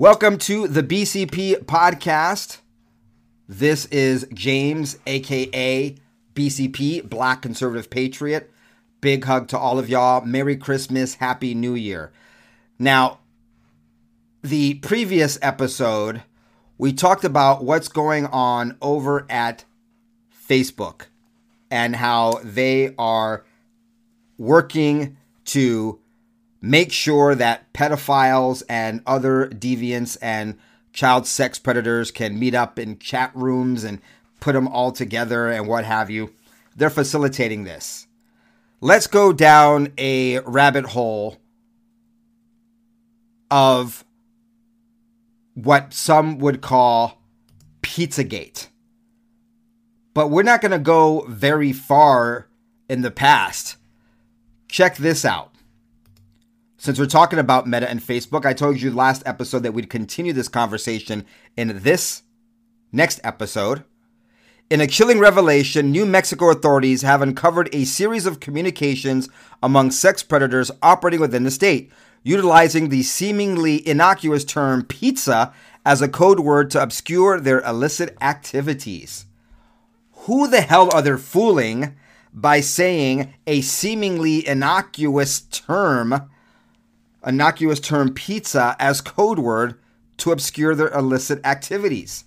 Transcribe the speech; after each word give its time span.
Welcome 0.00 0.38
to 0.38 0.68
the 0.68 0.84
BCP 0.84 1.64
podcast. 1.64 2.58
This 3.48 3.86
is 3.86 4.28
James, 4.32 4.96
aka 5.08 5.96
BCP, 6.34 7.10
Black 7.10 7.42
Conservative 7.42 7.90
Patriot. 7.90 8.48
Big 9.00 9.24
hug 9.24 9.48
to 9.48 9.58
all 9.58 9.76
of 9.76 9.88
y'all. 9.88 10.24
Merry 10.24 10.56
Christmas, 10.56 11.16
Happy 11.16 11.52
New 11.52 11.74
Year. 11.74 12.12
Now, 12.78 13.18
the 14.40 14.74
previous 14.74 15.36
episode, 15.42 16.22
we 16.78 16.92
talked 16.92 17.24
about 17.24 17.64
what's 17.64 17.88
going 17.88 18.26
on 18.26 18.78
over 18.80 19.26
at 19.28 19.64
Facebook 20.48 21.06
and 21.72 21.96
how 21.96 22.38
they 22.44 22.94
are 22.98 23.44
working 24.38 25.16
to 25.46 25.98
make 26.60 26.92
sure 26.92 27.34
that 27.34 27.72
pedophiles 27.72 28.62
and 28.68 29.02
other 29.06 29.48
deviants 29.48 30.16
and 30.20 30.58
child 30.92 31.26
sex 31.26 31.58
predators 31.58 32.10
can 32.10 32.38
meet 32.38 32.54
up 32.54 32.78
in 32.78 32.98
chat 32.98 33.30
rooms 33.34 33.84
and 33.84 34.00
put 34.40 34.52
them 34.54 34.68
all 34.68 34.92
together 34.92 35.48
and 35.48 35.68
what 35.68 35.84
have 35.84 36.10
you. 36.10 36.32
They're 36.76 36.90
facilitating 36.90 37.64
this. 37.64 38.06
Let's 38.80 39.06
go 39.06 39.32
down 39.32 39.92
a 39.98 40.38
rabbit 40.40 40.86
hole 40.86 41.38
of 43.50 44.04
what 45.54 45.92
some 45.92 46.38
would 46.38 46.60
call 46.60 47.20
Pizzagate. 47.82 48.68
But 50.14 50.28
we're 50.28 50.42
not 50.42 50.60
going 50.60 50.72
to 50.72 50.78
go 50.78 51.24
very 51.28 51.72
far 51.72 52.48
in 52.88 53.02
the 53.02 53.10
past. 53.10 53.76
Check 54.68 54.96
this 54.96 55.24
out. 55.24 55.52
Since 56.80 57.00
we're 57.00 57.06
talking 57.06 57.40
about 57.40 57.66
Meta 57.66 57.90
and 57.90 58.00
Facebook, 58.00 58.46
I 58.46 58.52
told 58.52 58.80
you 58.80 58.92
last 58.92 59.24
episode 59.26 59.64
that 59.64 59.74
we'd 59.74 59.90
continue 59.90 60.32
this 60.32 60.46
conversation 60.46 61.26
in 61.56 61.80
this 61.82 62.22
next 62.92 63.18
episode. 63.24 63.82
In 64.70 64.80
a 64.80 64.86
chilling 64.86 65.18
revelation, 65.18 65.90
New 65.90 66.06
Mexico 66.06 66.50
authorities 66.50 67.02
have 67.02 67.20
uncovered 67.20 67.68
a 67.72 67.84
series 67.84 68.26
of 68.26 68.38
communications 68.38 69.28
among 69.60 69.90
sex 69.90 70.22
predators 70.22 70.70
operating 70.80 71.18
within 71.18 71.42
the 71.42 71.50
state, 71.50 71.90
utilizing 72.22 72.90
the 72.90 73.02
seemingly 73.02 73.86
innocuous 73.86 74.44
term 74.44 74.84
pizza 74.84 75.52
as 75.84 76.00
a 76.00 76.08
code 76.08 76.38
word 76.38 76.70
to 76.70 76.80
obscure 76.80 77.40
their 77.40 77.60
illicit 77.62 78.16
activities. 78.20 79.26
Who 80.12 80.46
the 80.46 80.60
hell 80.60 80.94
are 80.94 81.02
they 81.02 81.16
fooling 81.16 81.96
by 82.32 82.60
saying 82.60 83.34
a 83.48 83.62
seemingly 83.62 84.46
innocuous 84.46 85.40
term, 85.40 86.30
innocuous 87.28 87.78
term 87.78 88.12
pizza 88.14 88.74
as 88.80 89.00
code 89.00 89.38
word 89.38 89.78
to 90.16 90.32
obscure 90.32 90.74
their 90.74 90.88
illicit 90.88 91.44
activities? 91.44 92.24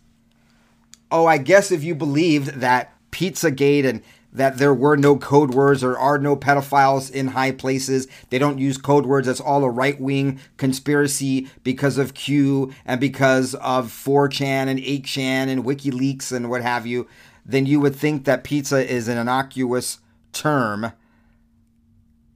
Oh, 1.11 1.25
I 1.25 1.37
guess 1.37 1.71
if 1.71 1.83
you 1.83 1.95
believed 1.95 2.59
that 2.61 2.93
Pizzagate 3.11 3.85
and 3.85 4.01
that 4.33 4.57
there 4.57 4.73
were 4.73 4.95
no 4.95 5.17
code 5.17 5.53
words 5.53 5.83
or 5.83 5.97
are 5.97 6.17
no 6.17 6.35
pedophiles 6.35 7.11
in 7.11 7.27
high 7.27 7.51
places. 7.51 8.07
They 8.29 8.39
don't 8.39 8.59
use 8.59 8.77
code 8.77 9.05
words. 9.05 9.27
That's 9.27 9.41
all 9.41 9.63
a 9.63 9.69
right 9.69 9.99
wing 9.99 10.39
conspiracy 10.57 11.49
because 11.63 11.97
of 11.97 12.13
Q 12.13 12.73
and 12.85 13.01
because 13.01 13.55
of 13.55 13.91
4chan 13.91 14.67
and 14.67 14.79
8chan 14.79 15.49
and 15.49 15.65
WikiLeaks 15.65 16.31
and 16.31 16.49
what 16.49 16.61
have 16.61 16.87
you. 16.87 17.07
Then 17.45 17.65
you 17.65 17.79
would 17.79 17.95
think 17.95 18.25
that 18.25 18.43
pizza 18.43 18.89
is 18.89 19.07
an 19.07 19.17
innocuous 19.17 19.99
term 20.31 20.93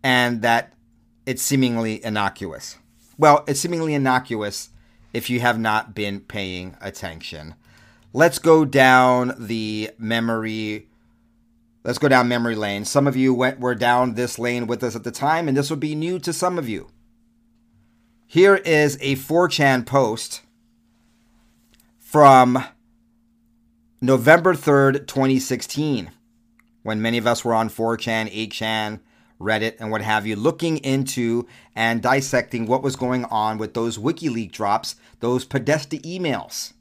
and 0.03 0.41
that 0.41 0.73
it's 1.25 1.41
seemingly 1.41 2.03
innocuous. 2.03 2.77
Well, 3.17 3.43
it's 3.47 3.59
seemingly 3.59 3.93
innocuous 3.93 4.69
if 5.13 5.29
you 5.29 5.39
have 5.39 5.59
not 5.59 5.95
been 5.95 6.19
paying 6.19 6.77
attention. 6.81 7.55
Let's 8.13 8.39
go 8.39 8.65
down 8.65 9.33
the 9.37 9.91
memory 9.97 10.87
Let's 11.85 11.99
go 11.99 12.07
down 12.07 12.27
memory 12.27 12.55
lane. 12.55 12.83
Some 12.83 13.05
of 13.05 13.15
you 13.15 13.31
went 13.31 13.59
were 13.59 13.75
down 13.75 14.15
this 14.15 14.39
lane 14.39 14.65
with 14.65 14.83
us 14.83 14.95
at 14.95 15.03
the 15.03 15.11
time, 15.11 15.47
and 15.47 15.55
this 15.55 15.69
will 15.69 15.77
be 15.77 15.93
new 15.93 16.17
to 16.17 16.33
some 16.33 16.57
of 16.57 16.67
you. 16.67 16.89
Here 18.25 18.55
is 18.55 18.97
a 19.01 19.15
4chan 19.17 19.85
post 19.85 20.41
from 21.99 22.63
November 24.01 24.55
3rd, 24.55 25.05
2016, 25.05 26.09
when 26.81 27.03
many 27.03 27.19
of 27.19 27.27
us 27.27 27.45
were 27.45 27.53
on 27.53 27.69
4chan, 27.69 28.33
8chan, 28.33 28.99
Reddit, 29.39 29.75
and 29.79 29.91
what 29.91 30.01
have 30.01 30.25
you, 30.25 30.35
looking 30.35 30.77
into 30.77 31.45
and 31.75 32.01
dissecting 32.01 32.65
what 32.65 32.83
was 32.83 32.95
going 32.95 33.25
on 33.25 33.57
with 33.57 33.73
those 33.73 33.97
WikiLeaks 33.97 34.51
drops, 34.51 34.95
those 35.19 35.43
Podesta 35.43 35.97
emails. 35.97 36.73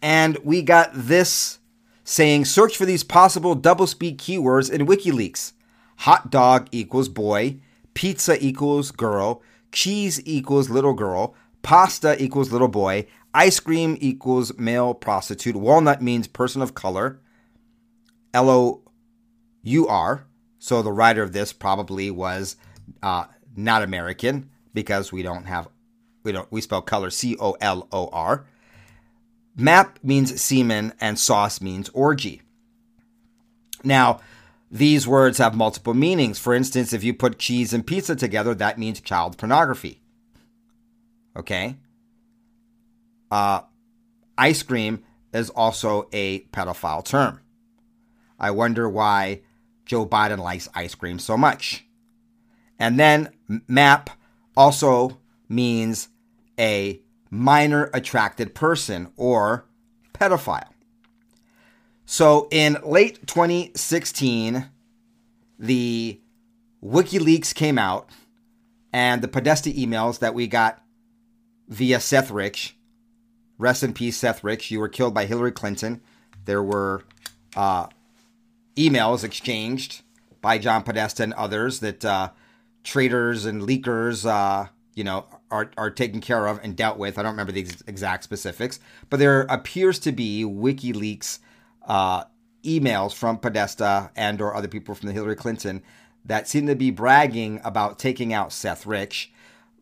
And 0.00 0.38
we 0.42 0.62
got 0.62 0.90
this 0.94 1.58
saying 2.04 2.46
search 2.46 2.76
for 2.76 2.84
these 2.86 3.04
possible 3.04 3.56
doublespeak 3.56 4.16
keywords 4.16 4.70
in 4.70 4.86
WikiLeaks. 4.86 5.52
Hot 5.98 6.30
dog 6.30 6.68
equals 6.72 7.08
boy, 7.08 7.58
pizza 7.94 8.42
equals 8.44 8.90
girl, 8.90 9.42
cheese 9.70 10.20
equals 10.24 10.70
little 10.70 10.94
girl, 10.94 11.34
pasta 11.62 12.20
equals 12.20 12.50
little 12.50 12.68
boy, 12.68 13.06
ice 13.34 13.60
cream 13.60 13.96
equals 14.00 14.56
male 14.58 14.94
prostitute, 14.94 15.54
walnut 15.54 16.02
means 16.02 16.26
person 16.26 16.60
of 16.60 16.74
color, 16.74 17.20
L 18.34 18.50
O 18.50 18.80
U 19.62 19.86
R. 19.86 20.26
So 20.62 20.80
the 20.80 20.92
writer 20.92 21.24
of 21.24 21.32
this 21.32 21.52
probably 21.52 22.08
was 22.12 22.54
uh, 23.02 23.24
not 23.56 23.82
American 23.82 24.48
because 24.72 25.10
we 25.10 25.24
don't 25.24 25.46
have 25.46 25.66
we 26.22 26.30
don't 26.30 26.46
we 26.52 26.60
spell 26.60 26.80
color 26.80 27.10
C 27.10 27.36
O 27.40 27.56
L 27.60 27.88
O 27.90 28.08
R. 28.12 28.46
Map 29.56 29.98
means 30.04 30.40
semen 30.40 30.92
and 31.00 31.18
sauce 31.18 31.60
means 31.60 31.88
orgy. 31.88 32.42
Now, 33.82 34.20
these 34.70 35.04
words 35.04 35.38
have 35.38 35.56
multiple 35.56 35.94
meanings. 35.94 36.38
For 36.38 36.54
instance, 36.54 36.92
if 36.92 37.02
you 37.02 37.12
put 37.12 37.40
cheese 37.40 37.72
and 37.72 37.84
pizza 37.84 38.14
together, 38.14 38.54
that 38.54 38.78
means 38.78 39.00
child 39.00 39.38
pornography. 39.38 40.00
Okay? 41.36 41.76
Uh, 43.32 43.62
ice 44.38 44.62
cream 44.62 45.02
is 45.34 45.50
also 45.50 46.08
a 46.12 46.42
pedophile 46.52 47.04
term. 47.04 47.40
I 48.38 48.52
wonder 48.52 48.88
why 48.88 49.40
Joe 49.92 50.06
Biden 50.06 50.38
likes 50.38 50.70
ice 50.74 50.94
cream 50.94 51.18
so 51.18 51.36
much. 51.36 51.84
And 52.78 52.98
then 52.98 53.28
map 53.68 54.08
also 54.56 55.18
means 55.50 56.08
a 56.58 57.02
minor 57.28 57.90
attracted 57.92 58.54
person 58.54 59.12
or 59.18 59.66
pedophile. 60.14 60.70
So 62.06 62.48
in 62.50 62.78
late 62.82 63.26
2016, 63.26 64.64
the 65.58 66.18
WikiLeaks 66.82 67.54
came 67.54 67.76
out 67.76 68.08
and 68.94 69.20
the 69.20 69.28
Podesta 69.28 69.68
emails 69.68 70.20
that 70.20 70.32
we 70.32 70.46
got 70.46 70.82
via 71.68 72.00
Seth 72.00 72.30
Rich. 72.30 72.78
Rest 73.58 73.82
in 73.82 73.92
peace, 73.92 74.16
Seth 74.16 74.42
Rich. 74.42 74.70
You 74.70 74.80
were 74.80 74.88
killed 74.88 75.12
by 75.12 75.26
Hillary 75.26 75.52
Clinton. 75.52 76.00
There 76.46 76.62
were 76.62 77.02
uh, 77.54 77.88
emails 78.76 79.24
exchanged 79.24 80.02
by 80.40 80.58
John 80.58 80.82
Podesta 80.82 81.22
and 81.22 81.32
others 81.34 81.80
that 81.80 82.04
uh, 82.04 82.30
traitors 82.84 83.44
and 83.44 83.62
leakers, 83.62 84.26
uh, 84.26 84.68
you 84.94 85.04
know, 85.04 85.26
are, 85.50 85.70
are 85.76 85.90
taken 85.90 86.20
care 86.20 86.46
of 86.46 86.60
and 86.62 86.76
dealt 86.76 86.98
with. 86.98 87.18
I 87.18 87.22
don't 87.22 87.32
remember 87.32 87.52
the 87.52 87.62
ex- 87.62 87.82
exact 87.86 88.24
specifics, 88.24 88.80
but 89.08 89.18
there 89.18 89.42
appears 89.42 89.98
to 90.00 90.12
be 90.12 90.44
WikiLeaks 90.44 91.38
uh, 91.86 92.24
emails 92.64 93.14
from 93.14 93.38
Podesta 93.38 94.10
and 94.16 94.40
or 94.40 94.54
other 94.54 94.68
people 94.68 94.94
from 94.94 95.08
the 95.08 95.12
Hillary 95.12 95.36
Clinton 95.36 95.82
that 96.24 96.48
seem 96.48 96.66
to 96.66 96.76
be 96.76 96.90
bragging 96.90 97.60
about 97.64 97.98
taking 97.98 98.32
out 98.32 98.52
Seth 98.52 98.86
Rich. 98.86 99.32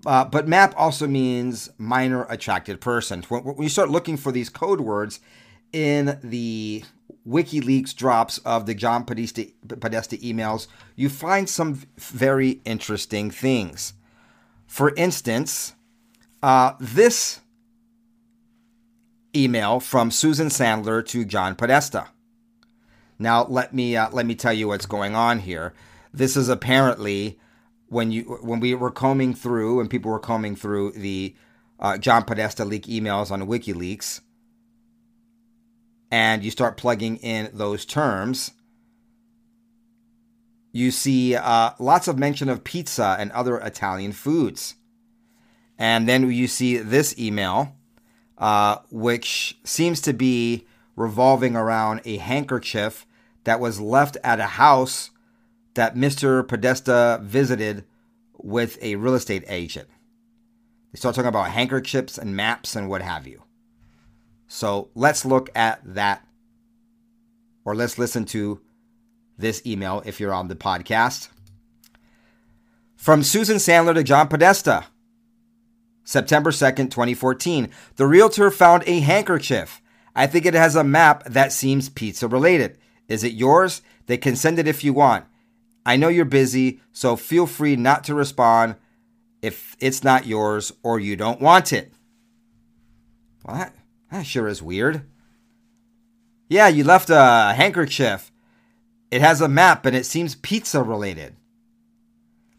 Uh, 0.06 0.24
but 0.24 0.48
MAP 0.48 0.72
also 0.78 1.06
means 1.06 1.70
minor 1.76 2.24
attracted 2.24 2.80
person. 2.80 3.22
When, 3.28 3.44
when 3.44 3.62
you 3.62 3.68
start 3.68 3.90
looking 3.90 4.16
for 4.16 4.32
these 4.32 4.48
code 4.48 4.80
words 4.80 5.20
in 5.72 6.18
the 6.22 6.84
WikiLeaks 7.26 7.94
drops 7.94 8.38
of 8.38 8.66
the 8.66 8.74
John 8.74 9.04
Podesta, 9.04 9.46
Podesta 9.80 10.16
emails, 10.16 10.66
you 10.96 11.08
find 11.08 11.48
some 11.48 11.82
very 11.96 12.60
interesting 12.64 13.30
things. 13.30 13.92
For 14.66 14.94
instance, 14.96 15.74
uh, 16.42 16.72
this 16.80 17.40
email 19.34 19.80
from 19.80 20.10
Susan 20.10 20.48
Sandler 20.48 21.06
to 21.08 21.24
John 21.24 21.54
Podesta. 21.54 22.08
Now, 23.18 23.44
let 23.44 23.74
me 23.74 23.96
uh, 23.96 24.08
let 24.12 24.24
me 24.24 24.34
tell 24.34 24.52
you 24.52 24.68
what's 24.68 24.86
going 24.86 25.14
on 25.14 25.40
here. 25.40 25.74
This 26.12 26.36
is 26.36 26.48
apparently 26.48 27.38
when 27.88 28.10
you 28.10 28.38
when 28.42 28.60
we 28.60 28.74
were 28.74 28.90
combing 28.90 29.34
through 29.34 29.80
and 29.80 29.90
people 29.90 30.10
were 30.10 30.18
combing 30.18 30.56
through 30.56 30.92
the 30.92 31.34
uh, 31.78 31.98
John 31.98 32.24
Podesta 32.24 32.64
leak 32.64 32.84
emails 32.84 33.30
on 33.30 33.42
WikiLeaks, 33.42 34.20
and 36.10 36.42
you 36.42 36.50
start 36.50 36.76
plugging 36.76 37.16
in 37.18 37.50
those 37.52 37.84
terms, 37.84 38.52
you 40.72 40.90
see 40.90 41.34
uh, 41.34 41.70
lots 41.78 42.08
of 42.08 42.18
mention 42.18 42.48
of 42.48 42.64
pizza 42.64 43.16
and 43.18 43.32
other 43.32 43.58
Italian 43.58 44.12
foods, 44.12 44.74
and 45.78 46.08
then 46.08 46.30
you 46.30 46.46
see 46.46 46.76
this 46.76 47.18
email, 47.18 47.76
uh, 48.38 48.76
which 48.90 49.58
seems 49.64 50.00
to 50.02 50.12
be 50.12 50.66
revolving 50.96 51.56
around 51.56 52.00
a 52.04 52.18
handkerchief 52.18 53.06
that 53.44 53.60
was 53.60 53.80
left 53.80 54.16
at 54.22 54.38
a 54.38 54.44
house 54.44 55.10
that 55.74 55.94
Mr. 55.94 56.46
Podesta 56.46 57.20
visited 57.22 57.84
with 58.36 58.78
a 58.82 58.96
real 58.96 59.14
estate 59.14 59.44
agent. 59.48 59.88
They 60.92 60.98
start 60.98 61.14
talking 61.14 61.28
about 61.28 61.50
handkerchiefs 61.50 62.18
and 62.18 62.36
maps 62.36 62.74
and 62.74 62.88
what 62.88 63.02
have 63.02 63.26
you. 63.26 63.42
So 64.52 64.88
let's 64.96 65.24
look 65.24 65.48
at 65.54 65.80
that, 65.94 66.26
or 67.64 67.76
let's 67.76 67.98
listen 67.98 68.24
to 68.26 68.60
this 69.38 69.64
email 69.64 70.02
if 70.04 70.18
you're 70.18 70.34
on 70.34 70.48
the 70.48 70.56
podcast. 70.56 71.28
From 72.96 73.22
Susan 73.22 73.58
Sandler 73.58 73.94
to 73.94 74.02
John 74.02 74.26
Podesta, 74.26 74.86
September 76.02 76.50
2nd, 76.50 76.90
2014. 76.90 77.70
The 77.94 78.08
realtor 78.08 78.50
found 78.50 78.82
a 78.86 78.98
handkerchief. 78.98 79.80
I 80.16 80.26
think 80.26 80.44
it 80.44 80.54
has 80.54 80.74
a 80.74 80.82
map 80.82 81.22
that 81.26 81.52
seems 81.52 81.88
pizza 81.88 82.26
related. 82.26 82.76
Is 83.06 83.22
it 83.22 83.34
yours? 83.34 83.82
They 84.06 84.16
can 84.16 84.34
send 84.34 84.58
it 84.58 84.66
if 84.66 84.82
you 84.82 84.92
want. 84.92 85.26
I 85.86 85.96
know 85.96 86.08
you're 86.08 86.24
busy, 86.24 86.80
so 86.90 87.14
feel 87.14 87.46
free 87.46 87.76
not 87.76 88.02
to 88.04 88.16
respond 88.16 88.74
if 89.42 89.76
it's 89.78 90.02
not 90.02 90.26
yours 90.26 90.72
or 90.82 90.98
you 90.98 91.14
don't 91.14 91.40
want 91.40 91.72
it. 91.72 91.92
Well, 93.44 93.70
that, 94.10 94.26
sure 94.26 94.48
is 94.48 94.62
weird. 94.62 95.02
Yeah, 96.48 96.68
you 96.68 96.82
left 96.82 97.10
a 97.10 97.54
handkerchief. 97.56 98.32
It 99.10 99.20
has 99.20 99.40
a 99.40 99.48
map 99.48 99.86
and 99.86 99.96
it 99.96 100.06
seems 100.06 100.34
pizza 100.34 100.82
related. 100.82 101.36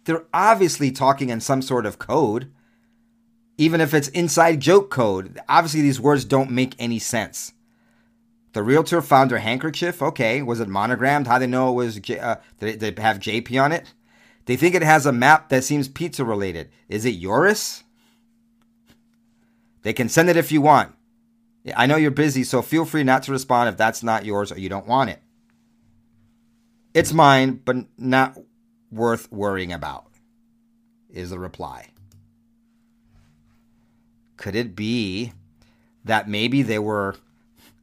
They're 0.06 0.25
obviously 0.33 0.92
talking 0.92 1.30
in 1.30 1.42
some 1.42 1.62
sort 1.62 1.86
of 1.86 2.00
code. 2.00 2.51
Even 3.57 3.81
if 3.81 3.94
it's 3.94 4.07
inside 4.09 4.59
joke 4.59 4.89
code, 4.89 5.39
obviously 5.48 5.81
these 5.81 6.00
words 6.00 6.25
don't 6.25 6.51
make 6.51 6.75
any 6.80 7.00
sense. 7.00 7.53
The 8.53 8.63
realtor 8.63 9.01
found 9.01 9.31
her 9.31 9.38
handkerchief. 9.39 10.01
Okay, 10.01 10.42
was 10.42 10.59
it 10.59 10.68
monogrammed? 10.68 11.27
How 11.27 11.38
they 11.39 11.48
know 11.48 11.69
it 11.69 11.74
was? 11.74 11.98
Uh, 12.09 12.38
did 12.59 12.80
they 12.80 13.01
have 13.01 13.19
JP 13.19 13.62
on 13.62 13.71
it? 13.71 13.94
They 14.45 14.57
think 14.57 14.75
it 14.75 14.83
has 14.83 15.06
a 15.06 15.13
map 15.13 15.50
that 15.50 15.63
seems 15.63 15.88
pizza 15.88 16.25
related. 16.25 16.69
Is 16.89 17.06
it 17.06 17.12
yours? 17.12 17.83
They 19.83 19.94
can 19.94 20.09
send 20.09 20.30
it 20.30 20.38
if 20.38 20.51
you 20.51 20.62
want. 20.62 20.94
I 21.75 21.86
know 21.86 21.96
you're 21.96 22.12
busy, 22.12 22.44
so 22.44 22.62
feel 22.62 22.86
free 22.86 23.04
not 23.04 23.24
to 23.24 23.31
respond 23.31 23.69
if 23.69 23.78
that's 23.78 24.04
not 24.04 24.25
yours 24.25 24.52
or 24.52 24.60
you 24.60 24.69
don't 24.69 24.88
want 24.88 25.12
it. 25.12 25.22
It's 26.94 27.13
mine, 27.13 27.62
but 27.63 27.78
not 27.98 28.38
worth 28.92 29.31
worrying 29.31 29.72
about, 29.72 30.08
is 31.10 31.30
the 31.30 31.40
reply. 31.40 31.90
Could 34.38 34.56
it 34.56 34.75
be 34.75 35.34
that 36.04 36.28
maybe 36.28 36.63
they 36.63 36.80
were 36.80 37.16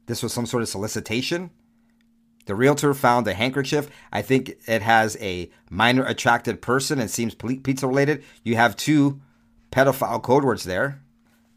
this 0.09 0.23
was 0.23 0.33
some 0.33 0.47
sort 0.47 0.63
of 0.63 0.69
solicitation. 0.69 1.51
The 2.47 2.55
realtor 2.55 2.95
found 2.95 3.27
a 3.27 3.35
handkerchief. 3.35 3.91
I 4.11 4.23
think 4.23 4.55
it 4.67 4.81
has 4.81 5.15
a 5.21 5.51
minor 5.69 6.03
attracted 6.03 6.63
person 6.63 6.99
and 6.99 7.11
seems 7.11 7.35
pizza 7.35 7.85
related. 7.85 8.23
You 8.43 8.55
have 8.55 8.75
two 8.75 9.21
pedophile 9.71 10.23
code 10.23 10.43
words 10.43 10.63
there. 10.63 10.99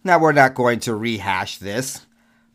Now, 0.04 0.18
we're 0.18 0.32
not 0.32 0.54
going 0.54 0.80
to 0.80 0.94
rehash 0.94 1.56
this, 1.56 2.06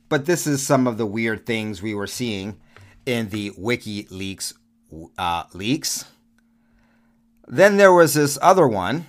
but 0.10 0.26
this 0.26 0.48
is 0.48 0.66
some 0.66 0.88
of 0.88 0.98
the 0.98 1.06
weird 1.06 1.46
things 1.46 1.82
we 1.82 1.94
were 1.94 2.08
seeing 2.08 2.60
in 3.06 3.30
the 3.30 3.52
WikiLeaks 3.52 4.54
uh, 5.18 5.44
leaks. 5.54 6.06
Then 7.48 7.78
there 7.78 7.94
was 7.94 8.14
this 8.14 8.38
other 8.42 8.68
one. 8.68 9.08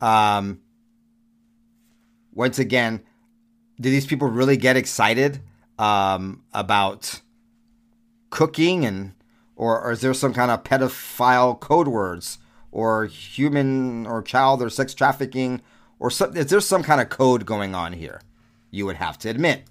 Um, 0.00 0.60
once 2.32 2.58
again, 2.58 3.02
do 3.80 3.90
these 3.90 4.06
people 4.06 4.28
really 4.28 4.56
get 4.56 4.76
excited 4.76 5.40
um, 5.78 6.42
about 6.52 7.20
cooking 8.30 8.84
and 8.84 9.14
or, 9.56 9.78
or, 9.80 9.92
is 9.92 10.00
there 10.00 10.14
some 10.14 10.32
kind 10.32 10.50
of 10.50 10.64
pedophile 10.64 11.58
code 11.58 11.88
words 11.88 12.38
or 12.72 13.04
human 13.06 14.06
or 14.06 14.22
child 14.22 14.62
or 14.62 14.70
sex 14.70 14.94
trafficking 14.94 15.60
or 15.98 16.10
some, 16.10 16.34
is 16.34 16.46
there 16.46 16.60
some 16.60 16.82
kind 16.82 17.00
of 17.00 17.10
code 17.10 17.44
going 17.44 17.74
on 17.74 17.92
here 17.92 18.22
you 18.70 18.86
would 18.86 18.96
have 18.96 19.18
to 19.18 19.28
admit 19.28 19.64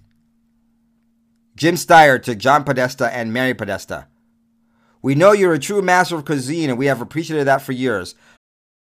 jim 1.56 1.76
steyer 1.76 2.22
to 2.22 2.36
john 2.36 2.64
podesta 2.64 3.14
and 3.14 3.34
mary 3.34 3.54
podesta 3.54 4.08
we 5.02 5.16
know 5.16 5.32
you're 5.32 5.54
a 5.54 5.60
true 5.60 5.82
master 5.82 6.16
of 6.16 6.26
cuisine 6.26 6.70
and 6.70 6.80
we 6.80 6.88
have 6.88 7.02
appreciated 7.02 7.46
that 7.46 7.62
for 7.62 7.72
years 7.72 8.16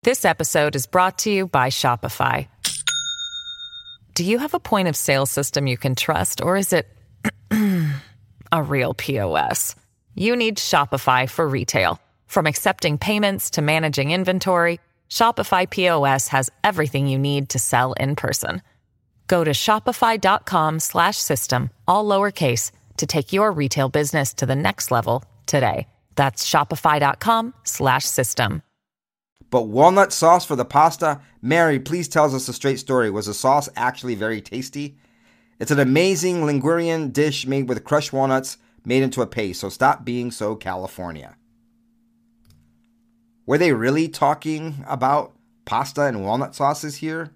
this 0.03 0.25
episode 0.25 0.75
is 0.75 0.85
brought 0.85 1.17
to 1.17 1.31
you 1.31 1.47
by 1.47 1.69
shopify 1.69 2.47
do 4.13 4.25
you 4.25 4.39
have 4.39 4.53
a 4.53 4.59
point 4.59 4.87
of 4.89 4.95
sale 4.95 5.25
system 5.25 5.67
you 5.67 5.77
can 5.77 5.95
trust, 5.95 6.41
or 6.41 6.57
is 6.57 6.73
it 6.73 6.87
a 8.51 8.63
real 8.63 8.93
POS? 8.93 9.75
You 10.15 10.35
need 10.35 10.57
Shopify 10.57 11.29
for 11.29 11.47
retail. 11.47 11.99
From 12.27 12.45
accepting 12.45 12.97
payments 12.97 13.49
to 13.51 13.61
managing 13.61 14.11
inventory, 14.11 14.79
Shopify 15.09 15.69
POS 15.69 16.27
has 16.27 16.49
everything 16.63 17.07
you 17.07 17.17
need 17.17 17.49
to 17.49 17.59
sell 17.59 17.93
in 17.93 18.15
person. 18.15 18.61
Go 19.31 19.45
to 19.45 19.51
shopify.com 19.51 20.79
slash 20.81 21.15
system, 21.17 21.69
all 21.87 22.03
lowercase 22.03 22.71
to 22.97 23.05
take 23.05 23.31
your 23.31 23.53
retail 23.53 23.87
business 23.87 24.33
to 24.33 24.45
the 24.45 24.57
next 24.57 24.91
level 24.91 25.23
today. 25.45 25.87
That's 26.17 26.45
shopify.com 26.45 27.53
slash 27.63 28.03
system. 28.03 28.61
But 29.49 29.69
walnut 29.69 30.11
sauce 30.11 30.43
for 30.43 30.57
the 30.57 30.65
pasta? 30.65 31.21
Mary, 31.41 31.79
please 31.79 32.09
tell 32.09 32.35
us 32.35 32.49
a 32.49 32.53
straight 32.53 32.79
story. 32.79 33.09
Was 33.09 33.27
the 33.27 33.33
sauce 33.33 33.69
actually 33.77 34.15
very 34.15 34.41
tasty? 34.41 34.97
It's 35.61 35.71
an 35.71 35.79
amazing 35.79 36.45
Ligurian 36.45 37.13
dish 37.13 37.47
made 37.47 37.69
with 37.69 37.85
crushed 37.85 38.11
walnuts 38.11 38.57
made 38.83 39.01
into 39.01 39.21
a 39.21 39.27
paste, 39.27 39.61
so 39.61 39.69
stop 39.69 40.03
being 40.03 40.31
so 40.31 40.57
California. 40.57 41.37
Were 43.45 43.57
they 43.57 43.71
really 43.71 44.09
talking 44.09 44.83
about 44.89 45.37
pasta 45.63 46.01
and 46.01 46.25
walnut 46.25 46.53
sauces 46.53 46.97
here? 46.97 47.31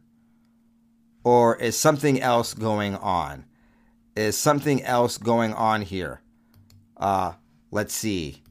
Or 1.25 1.57
is 1.57 1.75
something 1.75 2.21
else 2.21 2.53
going 2.53 2.95
on? 2.95 3.45
Is 4.15 4.37
something 4.37 4.83
else 4.83 5.17
going 5.17 5.53
on 5.55 5.81
here? 5.81 6.21
Uh, 6.95 7.33
let's 7.71 7.95
see. 7.95 8.43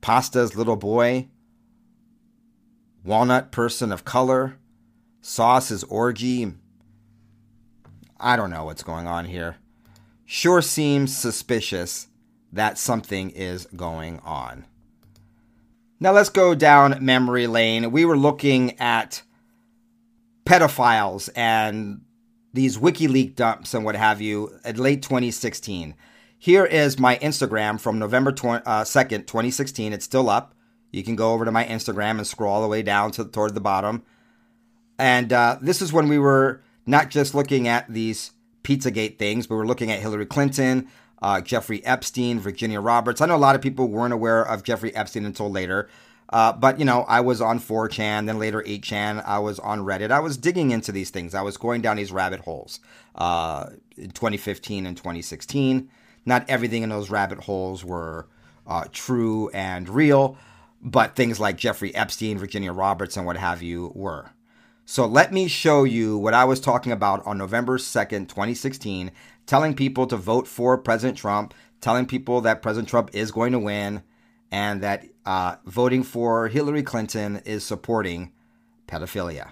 Pasta's 0.00 0.56
little 0.56 0.76
boy 0.76 1.28
walnut 3.04 3.52
person 3.52 3.92
of 3.92 4.04
color, 4.04 4.56
sauce 5.20 5.70
is 5.70 5.84
orgy. 5.84 6.54
I 8.18 8.36
don't 8.36 8.50
know 8.50 8.64
what's 8.64 8.82
going 8.82 9.06
on 9.06 9.26
here. 9.26 9.56
Sure 10.24 10.62
seems 10.62 11.14
suspicious 11.14 12.08
that 12.50 12.78
something 12.78 13.30
is 13.30 13.66
going 13.76 14.20
on. 14.20 14.64
Now 16.00 16.12
let's 16.12 16.30
go 16.30 16.54
down 16.54 17.04
memory 17.04 17.46
lane. 17.46 17.92
We 17.92 18.04
were 18.06 18.16
looking 18.16 18.78
at 18.80 19.22
pedophiles 20.44 21.28
and 21.34 22.02
these 22.52 22.78
WikiLeaks 22.78 23.36
dumps 23.36 23.74
and 23.74 23.84
what 23.84 23.96
have 23.96 24.20
you 24.20 24.58
at 24.64 24.76
late 24.76 25.02
2016. 25.02 25.94
here 26.38 26.64
is 26.64 26.98
my 26.98 27.16
Instagram 27.18 27.80
from 27.80 27.98
November 27.98 28.32
20, 28.32 28.64
uh, 28.66 28.82
2nd, 28.82 29.26
2016. 29.26 29.92
It's 29.92 30.04
still 30.04 30.28
up. 30.28 30.54
You 30.90 31.02
can 31.02 31.16
go 31.16 31.32
over 31.32 31.44
to 31.44 31.52
my 31.52 31.64
Instagram 31.64 32.18
and 32.18 32.26
scroll 32.26 32.54
all 32.54 32.62
the 32.62 32.68
way 32.68 32.82
down 32.82 33.12
to 33.12 33.24
toward 33.24 33.54
the 33.54 33.60
bottom. 33.60 34.02
And 34.98 35.32
uh, 35.32 35.58
this 35.60 35.80
is 35.80 35.92
when 35.92 36.08
we 36.08 36.18
were 36.18 36.62
not 36.84 37.10
just 37.10 37.34
looking 37.34 37.66
at 37.66 37.88
these 37.88 38.32
Pizzagate 38.62 39.18
things, 39.18 39.46
but 39.46 39.56
we're 39.56 39.66
looking 39.66 39.90
at 39.90 40.00
Hillary 40.00 40.26
Clinton, 40.26 40.88
uh, 41.22 41.40
Jeffrey 41.40 41.84
Epstein, 41.84 42.38
Virginia 42.38 42.80
Roberts. 42.80 43.20
I 43.20 43.26
know 43.26 43.36
a 43.36 43.38
lot 43.38 43.54
of 43.54 43.62
people 43.62 43.88
weren't 43.88 44.12
aware 44.12 44.42
of 44.42 44.62
Jeffrey 44.62 44.94
Epstein 44.94 45.24
until 45.24 45.50
later. 45.50 45.88
Uh, 46.32 46.52
but, 46.52 46.78
you 46.78 46.84
know, 46.84 47.02
I 47.02 47.20
was 47.20 47.40
on 47.40 47.60
4chan, 47.60 48.26
then 48.26 48.38
later 48.38 48.62
8chan. 48.62 49.22
I 49.26 49.38
was 49.38 49.58
on 49.58 49.80
Reddit. 49.80 50.10
I 50.10 50.20
was 50.20 50.38
digging 50.38 50.70
into 50.70 50.90
these 50.90 51.10
things. 51.10 51.34
I 51.34 51.42
was 51.42 51.58
going 51.58 51.82
down 51.82 51.98
these 51.98 52.10
rabbit 52.10 52.40
holes 52.40 52.80
uh, 53.14 53.66
in 53.96 54.10
2015 54.10 54.86
and 54.86 54.96
2016. 54.96 55.90
Not 56.24 56.48
everything 56.48 56.82
in 56.82 56.88
those 56.88 57.10
rabbit 57.10 57.40
holes 57.40 57.84
were 57.84 58.28
uh, 58.66 58.84
true 58.92 59.50
and 59.50 59.88
real, 59.88 60.38
but 60.80 61.16
things 61.16 61.38
like 61.38 61.56
Jeffrey 61.56 61.94
Epstein, 61.94 62.38
Virginia 62.38 62.72
Roberts, 62.72 63.16
and 63.16 63.26
what 63.26 63.36
have 63.36 63.62
you 63.62 63.92
were. 63.94 64.30
So 64.84 65.06
let 65.06 65.32
me 65.32 65.48
show 65.48 65.84
you 65.84 66.18
what 66.18 66.34
I 66.34 66.44
was 66.44 66.60
talking 66.60 66.92
about 66.92 67.24
on 67.26 67.38
November 67.38 67.78
2nd, 67.78 68.28
2016, 68.28 69.10
telling 69.46 69.74
people 69.74 70.06
to 70.06 70.16
vote 70.16 70.46
for 70.46 70.76
President 70.78 71.18
Trump, 71.18 71.54
telling 71.80 72.06
people 72.06 72.40
that 72.40 72.62
President 72.62 72.88
Trump 72.88 73.10
is 73.12 73.30
going 73.30 73.52
to 73.52 73.58
win, 73.58 74.02
and 74.52 74.82
that 74.82 75.04
uh, 75.24 75.56
voting 75.64 76.04
for 76.04 76.46
Hillary 76.46 76.82
Clinton 76.82 77.40
is 77.46 77.64
supporting 77.64 78.32
pedophilia. 78.86 79.50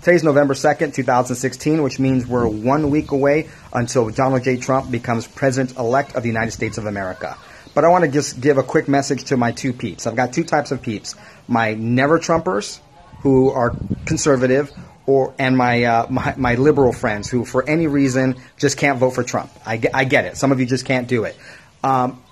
Today's 0.00 0.24
November 0.24 0.54
2nd, 0.54 0.94
2016, 0.94 1.82
which 1.82 2.00
means 2.00 2.26
we're 2.26 2.48
one 2.48 2.90
week 2.90 3.12
away 3.12 3.50
until 3.72 4.10
Donald 4.10 4.42
J. 4.42 4.56
Trump 4.56 4.90
becomes 4.90 5.28
president 5.28 5.78
elect 5.78 6.16
of 6.16 6.22
the 6.22 6.28
United 6.28 6.50
States 6.50 6.78
of 6.78 6.86
America. 6.86 7.36
But 7.74 7.84
I 7.84 7.88
want 7.88 8.04
to 8.04 8.10
just 8.10 8.40
give 8.40 8.58
a 8.58 8.62
quick 8.62 8.88
message 8.88 9.24
to 9.24 9.36
my 9.36 9.52
two 9.52 9.72
peeps. 9.72 10.06
I've 10.06 10.16
got 10.16 10.32
two 10.32 10.44
types 10.44 10.72
of 10.72 10.82
peeps 10.82 11.14
my 11.46 11.74
never 11.74 12.18
Trumpers, 12.18 12.80
who 13.20 13.50
are 13.50 13.76
conservative, 14.06 14.72
or 15.06 15.34
and 15.38 15.56
my, 15.56 15.84
uh, 15.84 16.06
my, 16.08 16.34
my 16.36 16.54
liberal 16.54 16.92
friends 16.92 17.28
who, 17.28 17.44
for 17.44 17.68
any 17.68 17.86
reason, 17.86 18.36
just 18.56 18.78
can't 18.78 18.98
vote 18.98 19.10
for 19.10 19.22
Trump. 19.22 19.50
I, 19.66 19.80
I 19.92 20.04
get 20.04 20.24
it. 20.24 20.36
Some 20.36 20.50
of 20.50 20.60
you 20.60 20.66
just 20.66 20.86
can't 20.86 21.06
do 21.06 21.24
it. 21.24 21.36
Um, 21.84 22.22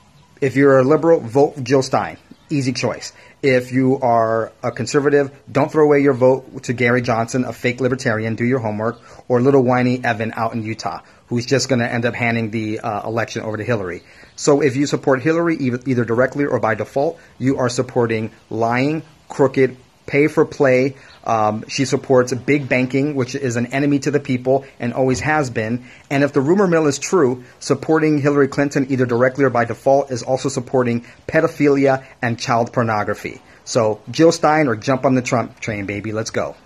if 0.41 0.57
you're 0.57 0.79
a 0.79 0.85
liberal, 0.85 1.21
vote 1.21 1.63
Jill 1.63 1.83
Stein. 1.83 2.17
Easy 2.49 2.73
choice. 2.73 3.13
If 3.43 3.73
you 3.73 3.99
are 4.01 4.53
a 4.63 4.71
conservative, 4.71 5.31
don't 5.51 5.71
throw 5.71 5.85
away 5.85 6.01
your 6.01 6.15
vote 6.15 6.65
to 6.65 6.73
Gary 6.73 7.01
Johnson, 7.01 7.45
a 7.45 7.53
fake 7.53 7.81
libertarian. 7.81 8.35
Do 8.35 8.45
your 8.45 8.59
homework. 8.59 9.01
Or 9.29 9.41
little 9.41 9.63
whiny 9.63 10.03
Evan 10.05 10.33
out 10.35 10.53
in 10.53 10.63
Utah, 10.63 11.01
who's 11.29 11.47
just 11.47 11.69
going 11.69 11.79
to 11.79 11.91
end 11.91 12.05
up 12.05 12.15
handing 12.15 12.51
the 12.51 12.81
uh, 12.81 13.07
election 13.07 13.43
over 13.43 13.57
to 13.57 13.65
Hillary. 13.65 14.03
So 14.35 14.63
if 14.63 14.77
you 14.77 14.87
support 14.87 15.23
Hillary, 15.23 15.57
either 15.57 16.05
directly 16.05 16.45
or 16.45 16.59
by 16.59 16.75
default, 16.75 17.21
you 17.39 17.59
are 17.59 17.69
supporting 17.69 18.33
lying, 18.51 19.03
crooked, 19.29 19.77
pay 20.11 20.27
for 20.27 20.45
play. 20.45 20.97
Um, 21.25 21.65
she 21.69 21.85
supports 21.85 22.35
big 22.35 22.69
banking, 22.69 23.15
which 23.15 23.35
is 23.37 23.57
an 23.57 23.67
enemy 23.67 24.01
to 24.01 24.11
the 24.11 24.19
people 24.19 24.65
and 24.81 24.93
always 24.93 25.21
has 25.21 25.51
been. 25.51 25.85
And 26.11 26.25
if 26.25 26.33
the 26.33 26.41
rumor 26.41 26.67
mill 26.67 26.89
is 26.89 26.99
true, 26.99 27.45
supporting 27.61 28.21
Hillary 28.21 28.49
Clinton 28.49 28.87
either 28.91 29.07
directly 29.07 29.45
or 29.45 29.51
by 29.51 29.65
default 29.65 30.11
is 30.11 30.23
also 30.25 30.49
supporting 30.49 31.07
pedophilia 31.29 32.05
and 32.21 32.39
child 32.39 32.73
pornography. 32.73 33.41
So 33.65 34.01
Jill 34.11 34.33
Stein 34.33 34.67
or 34.67 34.75
jump 34.75 35.05
on 35.05 35.15
the 35.15 35.23
Trump 35.23 35.61
train, 35.61 35.87
baby. 35.87 36.13
Let's 36.13 36.31
go. 36.31 36.57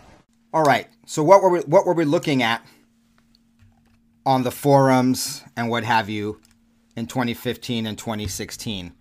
All 0.53 0.63
right. 0.63 0.89
So 1.05 1.23
what 1.23 1.43
were 1.43 1.51
we, 1.51 1.61
what 1.61 1.85
were 1.85 1.93
we 1.93 2.07
looking 2.07 2.43
at 2.43 2.65
on 4.25 4.43
the 4.43 4.51
forums 4.51 5.43
and 5.55 5.69
what 5.69 5.85
have 5.85 6.09
you 6.09 6.41
in 6.97 7.07
2015 7.07 7.87
and 7.87 7.99
2016? 7.99 8.95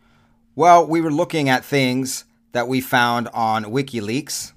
Well, 0.56 0.86
we 0.86 1.00
were 1.00 1.12
looking 1.12 1.48
at 1.48 1.64
things 1.64 2.26
that 2.54 2.68
we 2.68 2.80
found 2.80 3.28
on 3.34 3.66
WikiLeaks. 3.66 4.54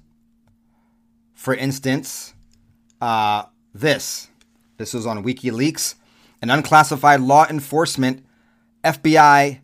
For 1.33 1.53
instance, 1.53 2.33
uh, 3.01 3.43
this. 3.73 4.29
This 4.77 4.93
was 4.93 5.05
on 5.05 5.23
WikiLeaks, 5.23 5.95
an 6.41 6.49
unclassified 6.49 7.19
law 7.19 7.45
enforcement 7.49 8.23
FBI 8.83 9.59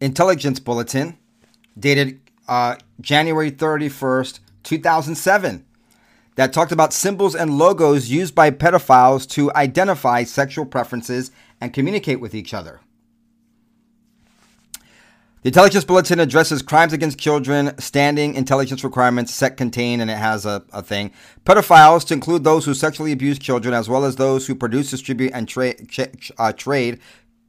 intelligence 0.00 0.60
bulletin 0.60 1.16
dated 1.78 2.20
uh, 2.48 2.76
January 3.00 3.50
31st, 3.52 4.40
2007, 4.64 5.64
that 6.34 6.52
talked 6.52 6.72
about 6.72 6.92
symbols 6.92 7.34
and 7.34 7.56
logos 7.56 8.08
used 8.10 8.34
by 8.34 8.50
pedophiles 8.50 9.28
to 9.30 9.52
identify 9.54 10.24
sexual 10.24 10.64
preferences 10.64 11.30
and 11.60 11.72
communicate 11.72 12.20
with 12.20 12.34
each 12.34 12.52
other. 12.52 12.80
The 15.42 15.50
intelligence 15.50 15.84
bulletin 15.84 16.18
addresses 16.18 16.62
crimes 16.62 16.92
against 16.92 17.16
children, 17.16 17.78
standing 17.78 18.34
intelligence 18.34 18.82
requirements 18.82 19.32
set 19.32 19.56
contain, 19.56 20.00
and 20.00 20.10
it 20.10 20.18
has 20.18 20.44
a, 20.44 20.64
a 20.72 20.82
thing. 20.82 21.12
Pedophiles, 21.44 22.04
to 22.08 22.14
include 22.14 22.42
those 22.42 22.64
who 22.64 22.74
sexually 22.74 23.12
abuse 23.12 23.38
children, 23.38 23.72
as 23.72 23.88
well 23.88 24.04
as 24.04 24.16
those 24.16 24.48
who 24.48 24.56
produce, 24.56 24.90
distribute, 24.90 25.30
and 25.32 25.46
tra- 25.46 25.74
ch- 25.86 26.32
uh, 26.38 26.52
trade 26.52 26.98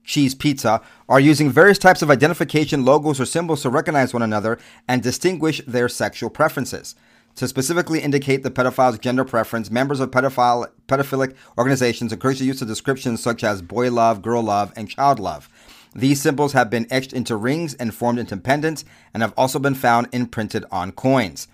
cheese 0.04 0.36
pizza, 0.36 0.82
are 1.08 1.20
using 1.20 1.50
various 1.50 1.80
types 1.80 2.04
of 2.04 2.12
identification 2.12 2.86
logos 2.86 3.20
or 3.20 3.26
symbols 3.26 3.64
to 3.64 3.72
recognize 3.72 4.14
one 4.14 4.22
another 4.22 4.60
and 4.88 5.02
distinguish 5.02 5.60
their 5.66 5.90
sexual 5.90 6.30
preferences. 6.30 6.94
To 7.36 7.48
specifically 7.48 8.02
indicate 8.02 8.44
the 8.44 8.52
pedophile's 8.52 9.00
gender 9.00 9.26
preference, 9.26 9.72
members 9.72 10.00
of 10.00 10.12
pedophile, 10.12 10.70
pedophilic 10.88 11.36
organizations 11.58 12.14
encourage 12.14 12.40
the 12.40 12.46
use 12.46 12.62
of 12.62 12.68
descriptions 12.68 13.24
such 13.24 13.44
as 13.44 13.64
boy 13.64 13.90
love, 13.92 14.22
girl 14.22 14.44
love, 14.44 14.74
and 14.76 14.90
child 14.90 15.20
love. 15.20 15.50
These 15.96 16.22
symbols 16.22 16.54
have 16.54 16.70
been 16.70 16.88
etched 16.90 17.14
into 17.14 17.36
rings 17.36 17.74
and 17.74 17.94
formed 17.94 18.20
into 18.20 18.38
pendants 18.38 18.86
and 19.14 19.24
have 19.24 19.34
also 19.36 19.60
been 19.60 19.76
found 19.76 20.08
imprinted 20.12 20.66
on 20.72 20.92
coins. 20.92 21.48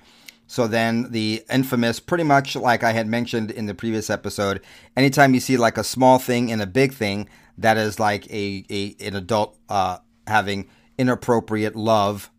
So 0.48 0.68
then 0.68 1.12
the 1.12 1.44
infamous, 1.51 2.00
pretty 2.00 2.24
much 2.24 2.56
like 2.56 2.84
I 2.84 2.92
had 2.92 3.08
mentioned 3.08 3.50
in 3.50 3.65
the 3.65 3.74
previous 3.74 4.10
episode, 4.10 4.62
anytime 4.96 5.34
you 5.34 5.39
see 5.39 5.58
like 5.58 5.77
a 5.77 5.84
small 5.84 6.20
thing 6.20 6.50
in 6.50 6.62
a 6.62 6.68
big 6.68 6.94
thing, 6.94 7.27
that 7.58 7.77
is 7.77 8.00
like 8.00 8.30
a, 8.30 8.65
a 8.70 8.96
an 9.00 9.15
adult 9.15 9.58
uh, 9.70 9.98
having 10.27 10.70
inappropriate 10.98 11.75
love. 11.75 12.30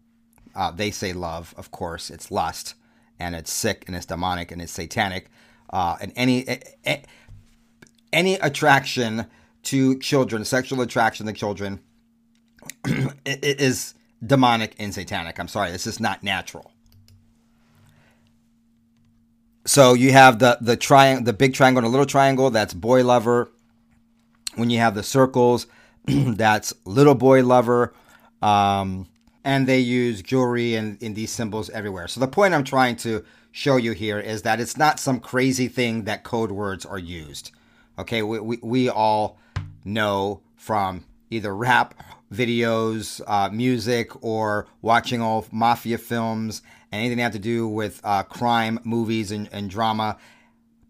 Uh, 0.54 0.70
they 0.70 0.90
say 0.90 1.12
love, 1.12 1.54
of 1.56 1.70
course, 1.70 2.10
it's 2.10 2.30
lust, 2.30 2.74
and 3.18 3.34
it's 3.34 3.52
sick, 3.52 3.84
and 3.86 3.96
it's 3.96 4.06
demonic, 4.06 4.52
and 4.52 4.62
it's 4.62 4.72
satanic. 4.72 5.28
Uh, 5.70 5.96
and 6.00 6.12
any 6.16 6.46
any 8.12 8.34
attraction 8.34 9.26
to 9.66 9.98
children, 9.98 10.44
sexual 10.44 10.80
attraction 10.80 11.26
to 11.26 11.32
children, 11.32 11.80
it 12.84 13.60
is 13.60 13.94
demonic 14.24 14.74
and 14.78 14.94
satanic. 14.94 15.38
I'm 15.38 15.48
sorry, 15.48 15.70
this 15.70 15.86
is 15.86 16.00
not 16.00 16.22
natural. 16.22 16.72
So 19.64 19.94
you 19.94 20.12
have 20.12 20.38
the 20.38 20.58
the 20.60 20.76
triangle, 20.76 21.24
the 21.24 21.32
big 21.32 21.54
triangle 21.54 21.80
and 21.80 21.86
a 21.86 21.90
little 21.90 22.06
triangle. 22.06 22.50
That's 22.50 22.72
boy 22.72 23.04
lover. 23.04 23.50
When 24.54 24.70
you 24.70 24.78
have 24.78 24.94
the 24.94 25.02
circles, 25.02 25.66
that's 26.06 26.72
little 26.84 27.16
boy 27.16 27.44
lover. 27.44 27.92
Um, 28.40 29.08
and 29.44 29.66
they 29.66 29.78
use 29.78 30.22
jewelry 30.22 30.74
and 30.74 31.02
in 31.02 31.14
these 31.14 31.30
symbols 31.30 31.68
everywhere. 31.70 32.08
So 32.08 32.20
the 32.20 32.28
point 32.28 32.54
I'm 32.54 32.64
trying 32.64 32.96
to 32.96 33.24
show 33.50 33.76
you 33.76 33.92
here 33.92 34.20
is 34.20 34.42
that 34.42 34.60
it's 34.60 34.76
not 34.76 35.00
some 35.00 35.18
crazy 35.18 35.68
thing 35.68 36.04
that 36.04 36.22
code 36.22 36.52
words 36.52 36.86
are 36.86 36.98
used. 36.98 37.50
Okay, 37.98 38.22
we, 38.22 38.38
we, 38.38 38.58
we 38.62 38.88
all 38.88 39.38
know 39.86 40.42
from 40.56 41.04
either 41.30 41.54
rap 41.54 41.94
videos, 42.32 43.20
uh, 43.26 43.48
music, 43.50 44.22
or 44.22 44.66
watching 44.82 45.22
all 45.22 45.46
mafia 45.52 45.96
films 45.98 46.62
anything 46.92 47.18
that 47.18 47.24
have 47.24 47.32
to 47.32 47.38
do 47.38 47.68
with 47.68 48.00
uh, 48.04 48.22
crime 48.24 48.78
movies 48.84 49.30
and, 49.30 49.48
and 49.52 49.70
drama, 49.70 50.16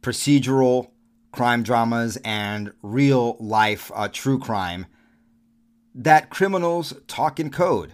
procedural 0.00 0.90
crime 1.32 1.62
dramas, 1.62 2.16
and 2.24 2.72
real 2.82 3.36
life 3.38 3.90
uh, 3.94 4.08
true 4.10 4.38
crime, 4.38 4.86
that 5.94 6.30
criminals 6.30 6.94
talk 7.06 7.38
in 7.38 7.50
code. 7.50 7.92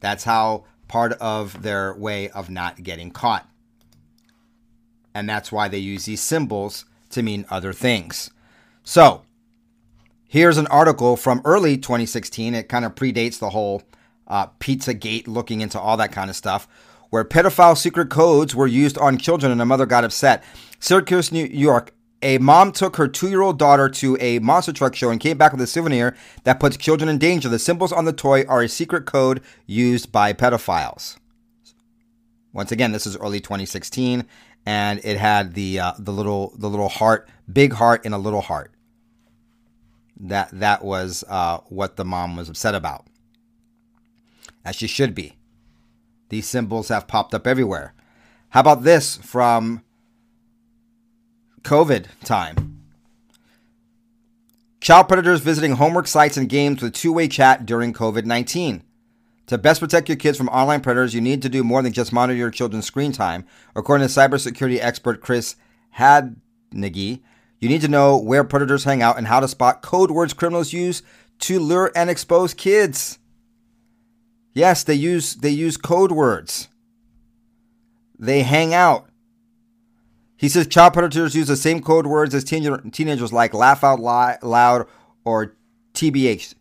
That's 0.00 0.24
how 0.24 0.64
part 0.88 1.12
of 1.14 1.62
their 1.62 1.94
way 1.94 2.30
of 2.30 2.48
not 2.48 2.82
getting 2.82 3.10
caught. 3.10 3.48
And 5.14 5.28
that's 5.28 5.52
why 5.52 5.68
they 5.68 5.78
use 5.78 6.04
these 6.04 6.22
symbols 6.22 6.84
to 7.10 7.22
mean 7.22 7.44
other 7.50 7.72
things. 7.72 8.30
So, 8.82 9.22
Here's 10.32 10.58
an 10.58 10.68
article 10.68 11.16
from 11.16 11.42
early 11.44 11.76
2016. 11.76 12.54
It 12.54 12.68
kind 12.68 12.84
of 12.84 12.94
predates 12.94 13.40
the 13.40 13.50
whole 13.50 13.82
uh, 14.28 14.46
Pizzagate 14.60 15.26
looking 15.26 15.60
into 15.60 15.80
all 15.80 15.96
that 15.96 16.12
kind 16.12 16.30
of 16.30 16.36
stuff, 16.36 16.68
where 17.08 17.24
pedophile 17.24 17.76
secret 17.76 18.10
codes 18.10 18.54
were 18.54 18.68
used 18.68 18.96
on 18.96 19.18
children 19.18 19.50
and 19.50 19.60
a 19.60 19.66
mother 19.66 19.86
got 19.86 20.04
upset. 20.04 20.44
Syracuse, 20.78 21.32
New 21.32 21.46
York. 21.46 21.92
A 22.22 22.38
mom 22.38 22.70
took 22.70 22.94
her 22.94 23.08
two 23.08 23.28
year 23.28 23.40
old 23.40 23.58
daughter 23.58 23.88
to 23.88 24.16
a 24.20 24.38
monster 24.38 24.72
truck 24.72 24.94
show 24.94 25.10
and 25.10 25.18
came 25.18 25.36
back 25.36 25.50
with 25.50 25.62
a 25.62 25.66
souvenir 25.66 26.16
that 26.44 26.60
puts 26.60 26.76
children 26.76 27.08
in 27.08 27.18
danger. 27.18 27.48
The 27.48 27.58
symbols 27.58 27.90
on 27.90 28.04
the 28.04 28.12
toy 28.12 28.44
are 28.44 28.62
a 28.62 28.68
secret 28.68 29.06
code 29.06 29.42
used 29.66 30.12
by 30.12 30.32
pedophiles. 30.32 31.16
Once 32.52 32.70
again, 32.70 32.92
this 32.92 33.04
is 33.04 33.16
early 33.16 33.40
2016, 33.40 34.24
and 34.64 35.00
it 35.02 35.18
had 35.18 35.54
the 35.54 35.80
uh, 35.80 35.92
the 35.98 36.12
little 36.12 36.52
the 36.56 36.70
little 36.70 36.88
heart, 36.88 37.28
big 37.52 37.72
heart, 37.72 38.02
and 38.04 38.14
a 38.14 38.18
little 38.18 38.42
heart. 38.42 38.70
That 40.22 40.50
that 40.52 40.84
was 40.84 41.24
uh, 41.28 41.58
what 41.68 41.96
the 41.96 42.04
mom 42.04 42.36
was 42.36 42.48
upset 42.48 42.74
about, 42.74 43.06
as 44.64 44.76
she 44.76 44.86
should 44.86 45.14
be. 45.14 45.38
These 46.28 46.46
symbols 46.46 46.88
have 46.88 47.08
popped 47.08 47.34
up 47.34 47.46
everywhere. 47.46 47.94
How 48.50 48.60
about 48.60 48.82
this 48.82 49.16
from 49.16 49.82
COVID 51.62 52.06
time? 52.24 52.82
Child 54.80 55.08
predators 55.08 55.40
visiting 55.40 55.72
homework 55.72 56.06
sites 56.06 56.36
and 56.36 56.48
games 56.48 56.82
with 56.82 56.94
two 56.94 57.12
way 57.12 57.26
chat 57.26 57.64
during 57.64 57.92
COVID 57.92 58.24
19. 58.24 58.82
To 59.46 59.58
best 59.58 59.80
protect 59.80 60.08
your 60.08 60.16
kids 60.16 60.38
from 60.38 60.48
online 60.48 60.80
predators, 60.80 61.12
you 61.14 61.20
need 61.20 61.42
to 61.42 61.48
do 61.48 61.64
more 61.64 61.82
than 61.82 61.92
just 61.92 62.12
monitor 62.12 62.36
your 62.38 62.50
children's 62.50 62.86
screen 62.86 63.10
time. 63.10 63.44
According 63.74 64.06
to 64.06 64.12
cybersecurity 64.12 64.78
expert 64.80 65.20
Chris 65.20 65.56
Hadnagy, 65.96 67.22
you 67.60 67.68
need 67.68 67.82
to 67.82 67.88
know 67.88 68.16
where 68.16 68.42
predators 68.42 68.84
hang 68.84 69.02
out 69.02 69.18
and 69.18 69.26
how 69.26 69.40
to 69.40 69.48
spot 69.48 69.82
code 69.82 70.10
words 70.10 70.32
criminals 70.32 70.72
use 70.72 71.02
to 71.40 71.58
lure 71.58 71.92
and 71.94 72.08
expose 72.08 72.54
kids. 72.54 73.18
Yes, 74.54 74.82
they 74.82 74.94
use 74.94 75.34
they 75.34 75.50
use 75.50 75.76
code 75.76 76.12
words. 76.12 76.68
They 78.18 78.42
hang 78.42 78.74
out. 78.74 79.06
He 80.36 80.48
says 80.48 80.66
child 80.66 80.94
predators 80.94 81.34
use 81.34 81.48
the 81.48 81.56
same 81.56 81.82
code 81.82 82.06
words 82.06 82.34
as 82.34 82.44
teen- 82.44 82.90
teenagers 82.90 83.32
like 83.32 83.52
laugh 83.52 83.84
out 83.84 84.00
li- 84.00 84.38
loud 84.42 84.86
or 85.24 85.54
TBH. 85.92 86.54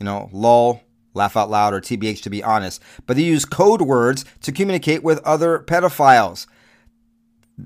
You 0.00 0.04
know, 0.04 0.28
lol, 0.32 0.82
laugh 1.14 1.36
out 1.36 1.50
loud, 1.50 1.74
or 1.74 1.80
TBH 1.80 2.22
to 2.22 2.30
be 2.30 2.42
honest. 2.42 2.82
But 3.06 3.16
they 3.16 3.22
use 3.22 3.44
code 3.44 3.82
words 3.82 4.24
to 4.42 4.52
communicate 4.52 5.02
with 5.02 5.20
other 5.24 5.60
pedophiles. 5.60 6.46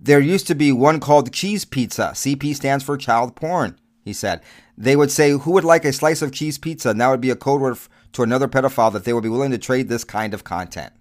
There 0.02 0.20
used 0.20 0.46
to 0.48 0.54
be 0.54 0.72
one 0.72 1.00
called 1.00 1.32
cheese 1.32 1.64
pizza. 1.64 2.12
CP 2.14 2.54
stands 2.54 2.84
for 2.84 2.96
child 2.96 3.36
porn, 3.36 3.78
he 4.02 4.12
said. 4.12 4.40
They 4.76 4.96
would 4.96 5.10
say, 5.10 5.30
Who 5.30 5.52
would 5.52 5.64
like 5.64 5.84
a 5.84 5.92
slice 5.92 6.22
of 6.22 6.32
cheese 6.32 6.58
pizza? 6.58 6.90
And 6.90 7.00
that 7.00 7.08
would 7.08 7.20
be 7.20 7.30
a 7.30 7.36
code 7.36 7.60
word 7.60 7.78
to 8.12 8.22
another 8.22 8.48
pedophile 8.48 8.92
that 8.92 9.04
they 9.04 9.12
would 9.12 9.22
be 9.22 9.28
willing 9.28 9.50
to 9.52 9.58
trade 9.58 9.88
this 9.88 10.04
kind 10.04 10.34
of 10.34 10.44
content. 10.44 10.92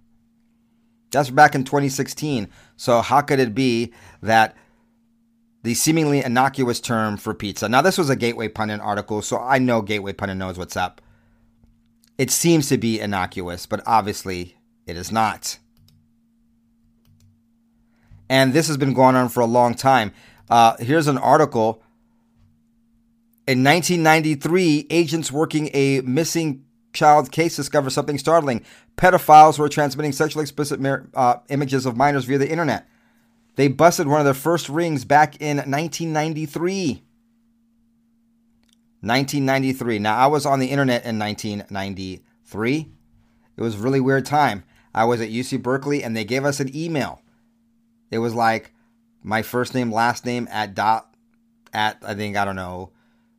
That's 1.10 1.30
back 1.30 1.54
in 1.54 1.64
2016. 1.64 2.48
So 2.76 3.00
how 3.00 3.20
could 3.20 3.38
it 3.38 3.54
be 3.54 3.92
that 4.20 4.56
the 5.62 5.74
seemingly 5.74 6.22
innocuous 6.22 6.80
term 6.80 7.16
for 7.16 7.34
pizza? 7.34 7.68
Now, 7.68 7.82
this 7.82 7.98
was 7.98 8.10
a 8.10 8.16
Gateway 8.16 8.48
Pundit 8.48 8.80
article, 8.80 9.22
so 9.22 9.38
I 9.38 9.58
know 9.58 9.80
Gateway 9.80 10.12
Pundit 10.12 10.36
knows 10.36 10.58
what's 10.58 10.76
up. 10.76 11.00
It 12.18 12.30
seems 12.30 12.68
to 12.68 12.78
be 12.78 13.00
innocuous, 13.00 13.66
but 13.66 13.82
obviously 13.86 14.56
it 14.86 14.96
is 14.96 15.10
not. 15.10 15.58
And 18.28 18.52
this 18.52 18.68
has 18.68 18.76
been 18.76 18.94
going 18.94 19.16
on 19.16 19.28
for 19.28 19.40
a 19.40 19.46
long 19.46 19.74
time. 19.74 20.12
Uh, 20.48 20.76
here's 20.78 21.08
an 21.08 21.18
article. 21.18 21.82
In 23.46 23.62
1993, 23.62 24.86
agents 24.90 25.30
working 25.30 25.70
a 25.74 26.00
missing 26.00 26.64
child 26.94 27.30
case 27.30 27.56
discovered 27.56 27.90
something 27.90 28.18
startling. 28.18 28.64
Pedophiles 28.96 29.58
were 29.58 29.68
transmitting 29.68 30.12
sexually 30.12 30.44
explicit 30.44 30.80
uh, 31.14 31.36
images 31.48 31.84
of 31.84 31.96
minors 31.96 32.24
via 32.24 32.38
the 32.38 32.50
internet. 32.50 32.88
They 33.56 33.68
busted 33.68 34.06
one 34.08 34.20
of 34.20 34.24
their 34.24 34.34
first 34.34 34.68
rings 34.68 35.04
back 35.04 35.36
in 35.40 35.58
1993. 35.58 37.02
1993. 39.00 39.98
Now, 39.98 40.16
I 40.16 40.26
was 40.26 40.46
on 40.46 40.58
the 40.60 40.70
internet 40.70 41.04
in 41.04 41.18
1993. 41.18 42.88
It 43.56 43.60
was 43.60 43.74
a 43.74 43.78
really 43.78 44.00
weird 44.00 44.24
time. 44.24 44.64
I 44.94 45.04
was 45.04 45.20
at 45.20 45.28
UC 45.28 45.62
Berkeley 45.62 46.02
and 46.02 46.16
they 46.16 46.24
gave 46.24 46.44
us 46.44 46.60
an 46.60 46.74
email. 46.74 47.20
It 48.14 48.18
was 48.18 48.32
like 48.32 48.72
my 49.24 49.42
first 49.42 49.74
name, 49.74 49.92
last 49.92 50.24
name 50.24 50.46
at 50.52 50.74
dot, 50.74 51.12
at, 51.72 51.98
I 52.06 52.14
think, 52.14 52.36
I 52.36 52.44
don't 52.44 52.54
know, 52.54 52.90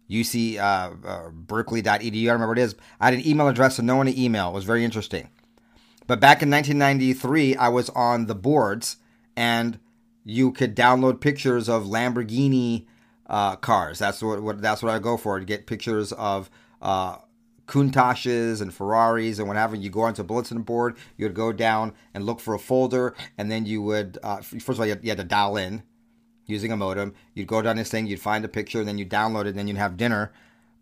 UC 0.10 0.58
uh, 0.58 0.92
uh, 1.08 1.30
Berkeley.edu. 1.30 1.88
I 1.88 2.00
don't 2.00 2.14
remember 2.14 2.50
what 2.50 2.58
it 2.58 2.64
is. 2.64 2.76
I 3.00 3.06
had 3.06 3.14
an 3.14 3.26
email 3.26 3.48
address 3.48 3.80
and 3.80 3.88
no 3.88 3.96
one 3.96 4.08
to 4.08 4.22
email. 4.22 4.50
It 4.50 4.54
was 4.54 4.66
very 4.66 4.84
interesting. 4.84 5.30
But 6.08 6.20
back 6.20 6.44
in 6.44 6.50
1993, 6.52 7.56
I 7.56 7.70
was 7.70 7.90
on 7.92 8.26
the 8.26 8.36
boards 8.36 8.98
and 9.38 9.80
you 10.26 10.52
could 10.52 10.76
download 10.76 11.22
pictures 11.22 11.70
of 11.70 11.86
Lamborghini 11.86 12.86
uh, 13.28 13.56
cars. 13.56 13.98
That's 13.98 14.22
what, 14.22 14.44
what, 14.44 14.62
that's 14.62 14.84
what 14.84 14.94
I 14.94 15.00
go 15.00 15.16
for 15.16 15.40
to 15.40 15.46
get 15.46 15.68
pictures 15.68 16.12
of 16.12 16.50
uh, 16.82 17.16
Countaches 17.68 18.62
and 18.62 18.74
Ferraris 18.74 19.40
and 19.40 19.48
whatever. 19.48 19.76
You 19.76 19.90
go 19.90 20.02
onto 20.02 20.22
a 20.22 20.26
bulletin 20.26 20.62
board, 20.62 20.98
you 21.18 21.26
would 21.26 21.36
go 21.36 21.52
down 21.52 21.94
and 22.14 22.26
look 22.26 22.40
for 22.40 22.54
a 22.54 22.60
folder, 22.60 23.16
and 23.38 23.52
then 23.52 23.66
you 23.66 23.82
would 23.82 24.18
uh, 24.24 24.42
first 24.42 24.70
of 24.70 24.80
all 24.80 24.86
you 24.86 24.94
had, 24.94 25.04
you 25.04 25.10
had 25.10 25.18
to 25.18 25.24
dial 25.24 25.58
in 25.58 25.84
using 26.46 26.72
a 26.72 26.78
modem. 26.78 27.14
You'd 27.34 27.48
go 27.48 27.62
down 27.62 27.78
this 27.78 27.90
thing, 27.90 28.08
you'd 28.08 28.20
find 28.20 28.46
a 28.46 28.50
picture, 28.50 28.80
and 28.80 28.88
then 28.88 28.98
you'd 28.98 29.10
download 29.10 29.42
it, 29.42 29.50
and 29.50 29.60
then 29.60 29.68
you'd 29.68 29.78
have 29.78 29.98
dinner, 29.98 30.32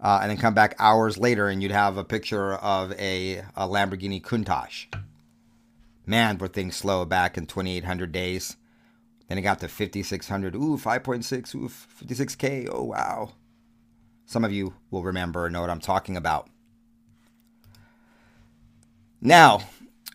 uh, 0.02 0.20
and 0.22 0.30
then 0.30 0.38
come 0.38 0.54
back 0.54 0.76
hours 0.80 1.18
later, 1.18 1.48
and 1.48 1.62
you'd 1.64 1.72
have 1.72 1.98
a 1.98 2.04
picture 2.04 2.56
of 2.56 2.92
a, 2.94 3.38
a 3.56 3.68
Lamborghini 3.68 4.22
Countach. 4.22 4.94
Man, 6.06 6.38
were 6.38 6.50
things 6.50 6.76
slow 6.76 7.06
back 7.06 7.38
in 7.38 7.46
2800 7.46 8.12
days. 8.12 8.58
Then 9.28 9.38
it 9.38 9.42
got 9.42 9.60
to 9.62 9.70
5600. 9.70 10.54
Ooh, 10.56 10.78
5.6. 10.78 11.56
Ooh, 11.56 11.70
56K. 11.70 12.68
Oh, 12.70 12.84
wow. 12.84 13.32
Some 14.26 14.44
of 14.44 14.52
you 14.52 14.74
will 14.92 15.04
remember 15.04 15.46
and 15.46 15.54
know 15.54 15.62
what 15.62 15.70
I'm 15.70 15.80
talking 15.80 16.18
about. 16.18 16.50
Now, 19.26 19.62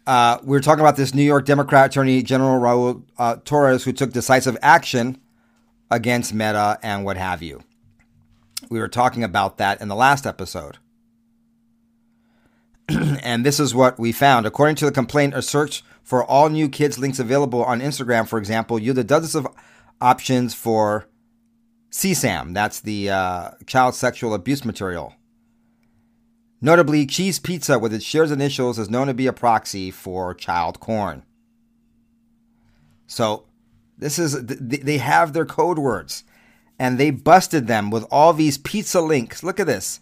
uh, 0.06 0.36
we 0.44 0.54
are 0.54 0.60
talking 0.60 0.82
about 0.82 0.96
this 0.96 1.14
New 1.14 1.22
York 1.22 1.46
Democrat 1.46 1.86
Attorney 1.86 2.22
General 2.22 2.60
Raul 2.60 3.04
uh, 3.16 3.36
Torrez, 3.36 3.84
who 3.84 3.92
took 3.92 4.12
decisive 4.12 4.58
action 4.60 5.18
against 5.90 6.34
Meta 6.34 6.78
and 6.82 7.06
what 7.06 7.16
have 7.16 7.42
you. 7.42 7.62
We 8.68 8.78
were 8.78 8.88
talking 8.88 9.24
about 9.24 9.56
that 9.56 9.80
in 9.80 9.88
the 9.88 9.94
last 9.94 10.26
episode. 10.26 10.76
and 12.90 13.46
this 13.46 13.58
is 13.58 13.74
what 13.74 13.98
we 13.98 14.12
found. 14.12 14.44
According 14.44 14.76
to 14.76 14.84
the 14.84 14.92
complaint, 14.92 15.32
a 15.32 15.40
search 15.40 15.82
for 16.02 16.22
all 16.22 16.50
new 16.50 16.68
kids 16.68 16.98
links 16.98 17.18
available 17.18 17.64
on 17.64 17.80
Instagram, 17.80 18.28
for 18.28 18.38
example, 18.38 18.78
the 18.78 19.04
dozens 19.04 19.34
of 19.34 19.48
options 20.02 20.52
for 20.52 21.08
CSAM. 21.92 22.52
That's 22.52 22.80
the 22.80 23.08
uh, 23.08 23.50
child 23.64 23.94
sexual 23.94 24.34
abuse 24.34 24.66
material. 24.66 25.14
Notably, 26.60 27.06
cheese 27.06 27.38
pizza 27.38 27.78
with 27.78 27.94
its 27.94 28.04
shares 28.04 28.30
initials 28.30 28.78
is 28.78 28.90
known 28.90 29.06
to 29.06 29.14
be 29.14 29.26
a 29.26 29.32
proxy 29.32 29.90
for 29.90 30.34
child 30.34 30.80
corn. 30.80 31.22
So 33.06 33.44
this 33.96 34.18
is 34.18 34.44
they 34.44 34.98
have 34.98 35.32
their 35.32 35.46
code 35.46 35.78
words 35.78 36.24
and 36.78 36.98
they 36.98 37.10
busted 37.10 37.66
them 37.66 37.90
with 37.90 38.04
all 38.10 38.32
these 38.32 38.58
pizza 38.58 39.00
links. 39.00 39.42
Look 39.42 39.58
at 39.58 39.66
this. 39.66 40.00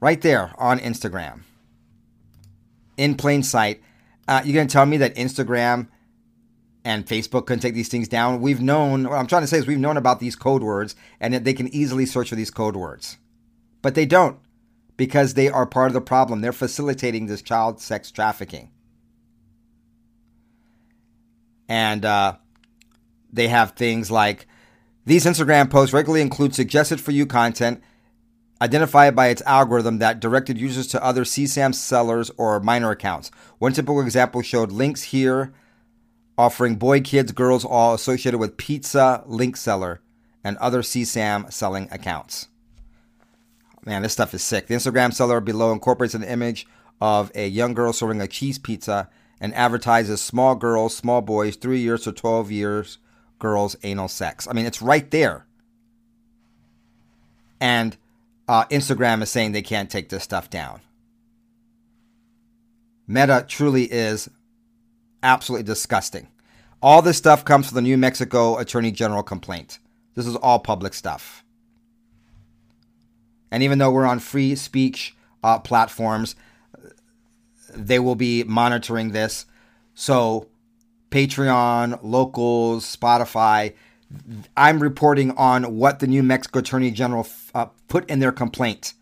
Right 0.00 0.20
there 0.20 0.52
on 0.58 0.78
Instagram. 0.78 1.42
In 2.96 3.16
plain 3.16 3.42
sight. 3.42 3.82
Uh, 4.28 4.42
you're 4.44 4.54
going 4.54 4.68
to 4.68 4.72
tell 4.72 4.86
me 4.86 4.98
that 4.98 5.16
Instagram 5.16 5.88
and 6.88 7.06
Facebook 7.06 7.46
couldn't 7.46 7.60
take 7.60 7.74
these 7.74 7.88
things 7.88 8.08
down? 8.08 8.40
We've 8.40 8.60
known, 8.60 9.08
what 9.08 9.18
I'm 9.18 9.26
trying 9.26 9.42
to 9.42 9.46
say 9.46 9.58
is 9.58 9.66
we've 9.66 9.78
known 9.78 9.96
about 9.96 10.20
these 10.20 10.34
code 10.34 10.62
words 10.62 10.96
and 11.20 11.34
that 11.34 11.44
they 11.44 11.52
can 11.52 11.68
easily 11.68 12.06
search 12.06 12.30
for 12.30 12.36
these 12.36 12.50
code 12.50 12.76
words. 12.76 13.18
But 13.82 13.94
they 13.94 14.06
don't 14.06 14.38
because 14.96 15.34
they 15.34 15.48
are 15.48 15.66
part 15.66 15.88
of 15.88 15.92
the 15.92 16.00
problem. 16.00 16.40
They're 16.40 16.52
facilitating 16.52 17.26
this 17.26 17.42
child 17.42 17.80
sex 17.80 18.10
trafficking 18.10 18.70
and 21.68 22.04
uh, 22.04 22.36
they 23.32 23.48
have 23.48 23.72
things 23.72 24.10
like 24.10 24.46
these 25.04 25.26
Instagram 25.26 25.70
posts 25.70 25.92
regularly 25.92 26.22
include 26.22 26.54
suggested 26.54 27.00
for 27.00 27.12
you 27.12 27.26
content 27.26 27.82
identified 28.60 29.14
by 29.14 29.28
its 29.28 29.42
algorithm 29.42 29.98
that 29.98 30.20
directed 30.20 30.58
users 30.58 30.88
to 30.88 31.04
other 31.04 31.22
CSAM 31.22 31.74
sellers 31.74 32.30
or 32.36 32.58
minor 32.60 32.90
accounts. 32.90 33.30
One 33.58 33.72
typical 33.72 34.00
example 34.00 34.42
showed 34.42 34.72
links 34.72 35.02
here 35.02 35.52
offering 36.38 36.76
boy, 36.76 37.00
kids, 37.00 37.32
girls, 37.32 37.64
all 37.64 37.92
associated 37.92 38.38
with 38.38 38.56
pizza 38.56 39.24
link 39.26 39.56
seller 39.56 40.00
and 40.44 40.56
other 40.58 40.80
CSAM 40.80 41.52
selling 41.52 41.88
accounts. 41.90 42.46
Man, 43.84 44.02
this 44.02 44.12
stuff 44.12 44.32
is 44.32 44.42
sick. 44.42 44.68
The 44.68 44.74
Instagram 44.74 45.12
seller 45.12 45.40
below 45.40 45.72
incorporates 45.72 46.14
an 46.14 46.22
image 46.22 46.66
of 47.00 47.32
a 47.34 47.48
young 47.48 47.74
girl 47.74 47.92
serving 47.92 48.20
a 48.20 48.28
cheese 48.28 48.58
pizza 48.58 49.10
and 49.40 49.54
advertises 49.54 50.20
small 50.20 50.54
girls, 50.54 50.96
small 50.96 51.20
boys, 51.20 51.56
three 51.56 51.80
years 51.80 52.04
to 52.04 52.12
12 52.12 52.50
years, 52.50 52.98
girls, 53.38 53.76
anal 53.82 54.08
sex. 54.08 54.46
I 54.48 54.52
mean, 54.52 54.66
it's 54.66 54.82
right 54.82 55.10
there. 55.10 55.46
And 57.60 57.96
uh, 58.46 58.64
Instagram 58.66 59.22
is 59.22 59.30
saying 59.30 59.52
they 59.52 59.62
can't 59.62 59.90
take 59.90 60.08
this 60.08 60.24
stuff 60.24 60.50
down. 60.50 60.80
Meta 63.06 63.44
truly 63.48 63.84
is 63.84 64.28
absolutely 65.22 65.64
disgusting. 65.64 66.28
All 66.80 67.02
this 67.02 67.16
stuff 67.16 67.44
comes 67.44 67.66
from 67.66 67.76
the 67.76 67.82
New 67.82 67.98
Mexico 67.98 68.56
Attorney 68.58 68.92
General 68.92 69.22
complaint. 69.22 69.78
This 70.14 70.26
is 70.26 70.36
all 70.36 70.58
public 70.58 70.94
stuff. 70.94 71.44
And 73.50 73.62
even 73.62 73.78
though 73.78 73.90
we're 73.90 74.06
on 74.06 74.18
free 74.18 74.54
speech 74.54 75.16
uh, 75.42 75.58
platforms, 75.58 76.36
they 77.74 77.98
will 77.98 78.14
be 78.14 78.44
monitoring 78.44 79.10
this. 79.10 79.46
So, 79.94 80.48
Patreon, 81.10 81.98
locals, 82.02 82.96
Spotify, 82.96 83.74
I'm 84.56 84.80
reporting 84.80 85.32
on 85.32 85.76
what 85.76 85.98
the 85.98 86.06
New 86.06 86.22
Mexico 86.22 86.60
Attorney 86.60 86.90
General 86.90 87.26
uh, 87.54 87.66
put 87.88 88.08
in 88.08 88.20
their 88.20 88.32
complaint 88.32 88.94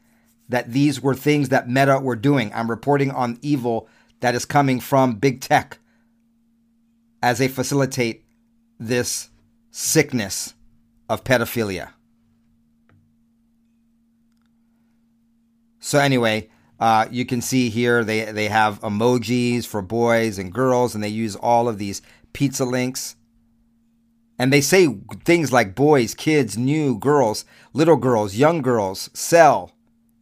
that 0.48 0.72
these 0.72 1.00
were 1.00 1.14
things 1.14 1.48
that 1.48 1.68
Meta 1.68 1.98
were 1.98 2.16
doing. 2.16 2.52
I'm 2.54 2.70
reporting 2.70 3.10
on 3.10 3.38
evil 3.42 3.88
that 4.20 4.34
is 4.34 4.44
coming 4.44 4.80
from 4.80 5.14
big 5.14 5.40
tech 5.40 5.78
as 7.26 7.38
they 7.38 7.48
facilitate 7.48 8.24
this 8.78 9.30
sickness 9.72 10.54
of 11.08 11.24
pedophilia. 11.24 11.90
So 15.80 15.98
anyway, 15.98 16.50
uh, 16.78 17.08
you 17.10 17.26
can 17.26 17.40
see 17.40 17.68
here 17.68 18.04
they 18.04 18.26
they 18.30 18.46
have 18.46 18.80
emojis 18.80 19.66
for 19.66 19.82
boys 19.82 20.38
and 20.38 20.52
girls, 20.52 20.94
and 20.94 21.02
they 21.02 21.08
use 21.08 21.34
all 21.34 21.68
of 21.68 21.78
these 21.78 22.00
pizza 22.32 22.64
links. 22.64 23.16
And 24.38 24.52
they 24.52 24.60
say 24.60 24.86
things 25.24 25.52
like 25.52 25.74
boys, 25.74 26.14
kids, 26.14 26.56
new 26.56 26.96
girls, 26.96 27.44
little 27.72 27.96
girls, 27.96 28.36
young 28.36 28.62
girls, 28.62 29.10
sell 29.14 29.72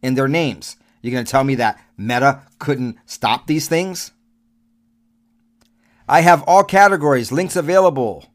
in 0.01 0.15
their 0.15 0.27
names. 0.27 0.75
You're 1.03 1.23
to 1.23 1.31
tell 1.31 1.43
me 1.43 1.53
that 1.55 1.79
Meta 1.97 2.41
couldn't 2.57 2.97
stop 3.05 3.45
these 3.45 3.67
things? 3.67 4.11
I 6.07 6.21
have 6.21 6.43
all 6.43 6.63
categories, 6.63 7.31
links 7.31 7.55
available. 7.55 8.25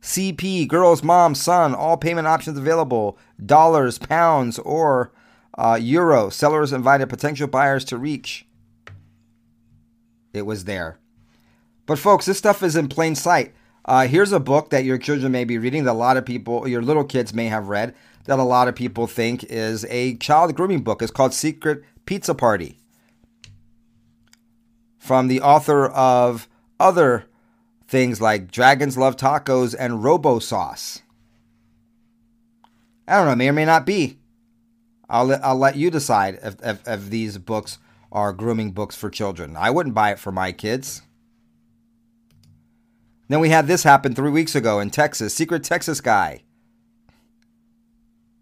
CP, 0.00 0.68
girls, 0.68 1.02
mom, 1.02 1.34
son, 1.34 1.74
all 1.74 1.96
payment 1.96 2.28
options 2.28 2.56
available. 2.56 3.18
Dollars, 3.44 3.98
pounds, 3.98 4.58
or 4.60 5.12
uh, 5.56 5.78
euro. 5.80 6.30
Sellers 6.30 6.72
invited 6.72 7.08
potential 7.08 7.48
buyers 7.48 7.84
to 7.86 7.98
reach. 7.98 8.46
It 10.32 10.42
was 10.42 10.64
there. 10.64 10.98
But 11.86 11.98
folks, 11.98 12.26
this 12.26 12.38
stuff 12.38 12.62
is 12.62 12.76
in 12.76 12.88
plain 12.88 13.14
sight. 13.14 13.54
Uh, 13.84 14.06
here's 14.06 14.32
a 14.32 14.38
book 14.38 14.70
that 14.70 14.84
your 14.84 14.98
children 14.98 15.32
may 15.32 15.44
be 15.44 15.58
reading 15.58 15.84
that 15.84 15.92
a 15.92 15.94
lot 15.94 16.16
of 16.16 16.26
people, 16.26 16.68
your 16.68 16.82
little 16.82 17.04
kids 17.04 17.34
may 17.34 17.46
have 17.46 17.68
read, 17.68 17.94
that 18.24 18.38
a 18.38 18.44
lot 18.44 18.68
of 18.68 18.76
people 18.76 19.06
think 19.06 19.42
is 19.44 19.86
a 19.86 20.16
child 20.16 20.54
grooming 20.54 20.82
book. 20.82 21.02
It's 21.02 21.10
called 21.10 21.32
Secret 21.32 21.82
Pizza 22.04 22.34
Party. 22.34 22.78
From 24.98 25.28
the 25.28 25.40
author 25.40 25.86
of 25.86 26.46
other 26.78 27.26
things 27.86 28.20
like 28.20 28.50
Dragons 28.50 28.96
Love 28.96 29.16
Tacos 29.16 29.74
and 29.78 30.02
Robo 30.04 30.38
Sauce. 30.38 31.02
I 33.06 33.16
don't 33.16 33.26
know, 33.26 33.36
may 33.36 33.48
or 33.48 33.52
may 33.52 33.64
not 33.64 33.86
be. 33.86 34.18
I'll 35.08 35.24
let, 35.24 35.42
I'll 35.42 35.56
let 35.56 35.76
you 35.76 35.90
decide 35.90 36.38
if, 36.42 36.56
if, 36.62 36.86
if 36.86 37.08
these 37.08 37.38
books 37.38 37.78
are 38.12 38.32
grooming 38.32 38.72
books 38.72 38.94
for 38.94 39.08
children. 39.08 39.56
I 39.56 39.70
wouldn't 39.70 39.94
buy 39.94 40.12
it 40.12 40.18
for 40.18 40.32
my 40.32 40.52
kids. 40.52 41.02
Then 43.28 43.40
we 43.40 43.50
had 43.50 43.66
this 43.66 43.82
happen 43.82 44.14
three 44.14 44.30
weeks 44.30 44.54
ago 44.54 44.80
in 44.80 44.90
Texas. 44.90 45.34
Secret 45.34 45.64
Texas 45.64 46.00
guy. 46.00 46.42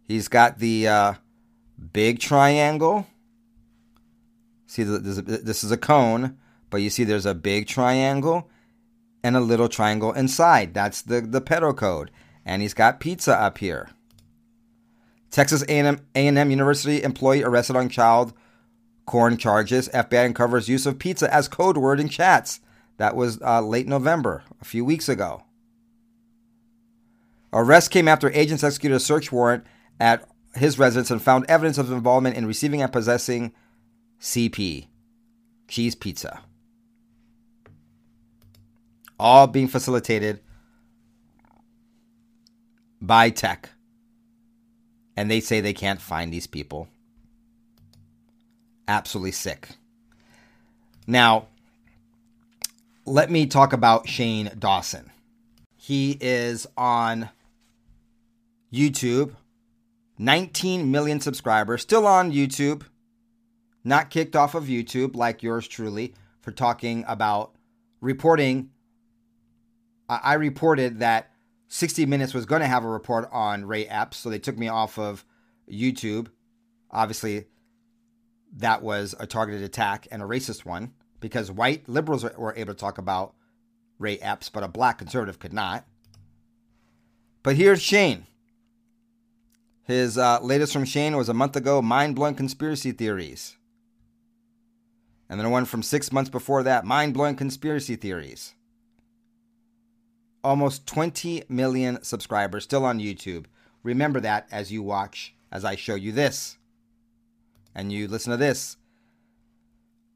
He's 0.06 0.28
got 0.28 0.58
the 0.58 0.86
uh, 0.86 1.14
big 1.92 2.20
triangle. 2.20 3.06
See, 4.68 4.82
this 4.82 5.64
is 5.64 5.70
a 5.70 5.76
cone, 5.76 6.38
but 6.76 6.82
you 6.82 6.90
see 6.90 7.04
there's 7.04 7.24
a 7.24 7.32
big 7.32 7.66
triangle 7.66 8.50
and 9.24 9.34
a 9.34 9.40
little 9.40 9.66
triangle 9.66 10.12
inside. 10.12 10.74
That's 10.74 11.00
the, 11.00 11.22
the 11.22 11.40
pedo 11.40 11.74
code. 11.74 12.10
And 12.44 12.60
he's 12.60 12.74
got 12.74 13.00
pizza 13.00 13.34
up 13.34 13.56
here. 13.56 13.88
Texas 15.30 15.62
A&M, 15.70 15.98
A&M 16.14 16.50
University 16.50 17.02
employee 17.02 17.42
arrested 17.42 17.76
on 17.76 17.88
child 17.88 18.34
corn 19.06 19.38
charges. 19.38 19.88
FBI 19.88 20.26
uncovers 20.26 20.68
use 20.68 20.84
of 20.84 20.98
pizza 20.98 21.32
as 21.32 21.48
code 21.48 21.78
word 21.78 21.98
in 21.98 22.10
chats. 22.10 22.60
That 22.98 23.16
was 23.16 23.40
uh, 23.40 23.62
late 23.62 23.86
November, 23.86 24.44
a 24.60 24.64
few 24.66 24.84
weeks 24.84 25.08
ago. 25.08 25.44
Arrest 27.54 27.90
came 27.90 28.06
after 28.06 28.30
agents 28.32 28.62
executed 28.62 28.96
a 28.96 29.00
search 29.00 29.32
warrant 29.32 29.64
at 29.98 30.28
his 30.54 30.78
residence 30.78 31.10
and 31.10 31.22
found 31.22 31.46
evidence 31.48 31.78
of 31.78 31.90
involvement 31.90 32.36
in 32.36 32.44
receiving 32.44 32.82
and 32.82 32.92
possessing 32.92 33.54
CP, 34.20 34.88
cheese 35.68 35.94
pizza. 35.94 36.42
All 39.18 39.46
being 39.46 39.68
facilitated 39.68 40.40
by 43.00 43.30
tech 43.30 43.70
and 45.16 45.30
they 45.30 45.40
say 45.40 45.60
they 45.60 45.72
can't 45.72 46.00
find 46.00 46.32
these 46.32 46.46
people. 46.46 46.88
Absolutely 48.86 49.32
sick. 49.32 49.70
Now, 51.06 51.46
let 53.04 53.30
me 53.30 53.46
talk 53.46 53.72
about 53.72 54.08
Shane 54.08 54.50
Dawson. 54.58 55.10
He 55.76 56.18
is 56.20 56.66
on 56.76 57.30
YouTube, 58.72 59.34
19 60.18 60.90
million 60.90 61.20
subscribers, 61.20 61.82
still 61.82 62.06
on 62.06 62.32
YouTube, 62.32 62.82
not 63.84 64.10
kicked 64.10 64.36
off 64.36 64.54
of 64.54 64.64
YouTube 64.64 65.16
like 65.16 65.42
yours 65.42 65.66
truly 65.66 66.14
for 66.40 66.50
talking 66.50 67.04
about 67.06 67.52
reporting. 68.00 68.70
I 70.08 70.34
reported 70.34 71.00
that 71.00 71.30
60 71.68 72.06
Minutes 72.06 72.32
was 72.32 72.46
going 72.46 72.60
to 72.60 72.66
have 72.66 72.84
a 72.84 72.88
report 72.88 73.28
on 73.32 73.64
Ray 73.64 73.86
Epps, 73.86 74.18
so 74.18 74.30
they 74.30 74.38
took 74.38 74.56
me 74.56 74.68
off 74.68 74.98
of 74.98 75.24
YouTube. 75.70 76.28
Obviously, 76.90 77.46
that 78.56 78.82
was 78.82 79.14
a 79.18 79.26
targeted 79.26 79.62
attack 79.62 80.06
and 80.10 80.22
a 80.22 80.26
racist 80.26 80.64
one 80.64 80.92
because 81.18 81.50
white 81.50 81.88
liberals 81.88 82.24
were 82.36 82.54
able 82.56 82.72
to 82.72 82.78
talk 82.78 82.98
about 82.98 83.34
Ray 83.98 84.18
Epps, 84.18 84.48
but 84.48 84.62
a 84.62 84.68
black 84.68 84.98
conservative 84.98 85.38
could 85.38 85.52
not. 85.52 85.84
But 87.42 87.56
here's 87.56 87.82
Shane. 87.82 88.26
His 89.84 90.18
uh, 90.18 90.40
latest 90.40 90.72
from 90.72 90.84
Shane 90.84 91.16
was 91.16 91.28
a 91.28 91.34
month 91.34 91.56
ago 91.56 91.80
mind 91.82 92.14
blowing 92.14 92.34
conspiracy 92.34 92.92
theories. 92.92 93.56
And 95.28 95.40
then 95.40 95.50
one 95.50 95.64
from 95.64 95.82
six 95.82 96.12
months 96.12 96.30
before 96.30 96.62
that 96.62 96.84
mind 96.84 97.14
blowing 97.14 97.34
conspiracy 97.34 97.96
theories 97.96 98.54
almost 100.46 100.86
20 100.86 101.42
million 101.48 102.02
subscribers 102.02 102.64
still 102.64 102.84
on 102.84 103.00
YouTube. 103.00 103.46
Remember 103.82 104.20
that 104.20 104.46
as 104.52 104.70
you 104.70 104.80
watch, 104.82 105.34
as 105.50 105.64
I 105.64 105.74
show 105.74 105.96
you 105.96 106.12
this. 106.12 106.56
And 107.74 107.92
you 107.92 108.06
listen 108.06 108.30
to 108.30 108.36
this. 108.36 108.76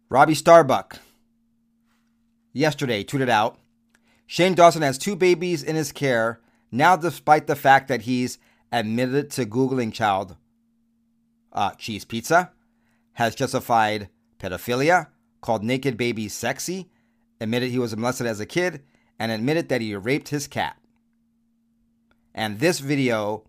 Robbie 0.09 0.35
Starbuck 0.35 0.99
yesterday 2.53 3.03
tweeted 3.03 3.29
out 3.29 3.59
Shane 4.27 4.55
Dawson 4.55 4.83
has 4.83 4.99
two 4.99 5.16
babies 5.16 5.62
in 5.64 5.75
his 5.75 5.90
care 5.90 6.40
now, 6.73 6.95
despite 6.95 7.49
the 7.49 7.57
fact 7.57 7.88
that 7.88 8.03
he's 8.03 8.38
admitted 8.71 9.31
to 9.33 9.45
Googling 9.45 9.93
child 9.93 10.37
uh, 11.53 11.73
cheese 11.73 12.05
pizza, 12.05 12.53
has 13.14 13.35
justified 13.35 14.09
pedophilia, 14.38 15.09
called 15.40 15.64
naked 15.64 15.97
babies 15.97 16.33
sexy, 16.33 16.88
admitted 17.40 17.71
he 17.71 17.79
was 17.81 17.97
molested 17.97 18.29
as 18.29 18.38
a 18.38 18.47
kid, 18.47 18.85
and 19.21 19.31
admitted 19.31 19.69
that 19.69 19.83
he 19.83 19.95
raped 19.95 20.31
his 20.31 20.49
cat. 20.49 20.79
And 22.35 22.59
this 22.59 22.81
video 22.81 23.45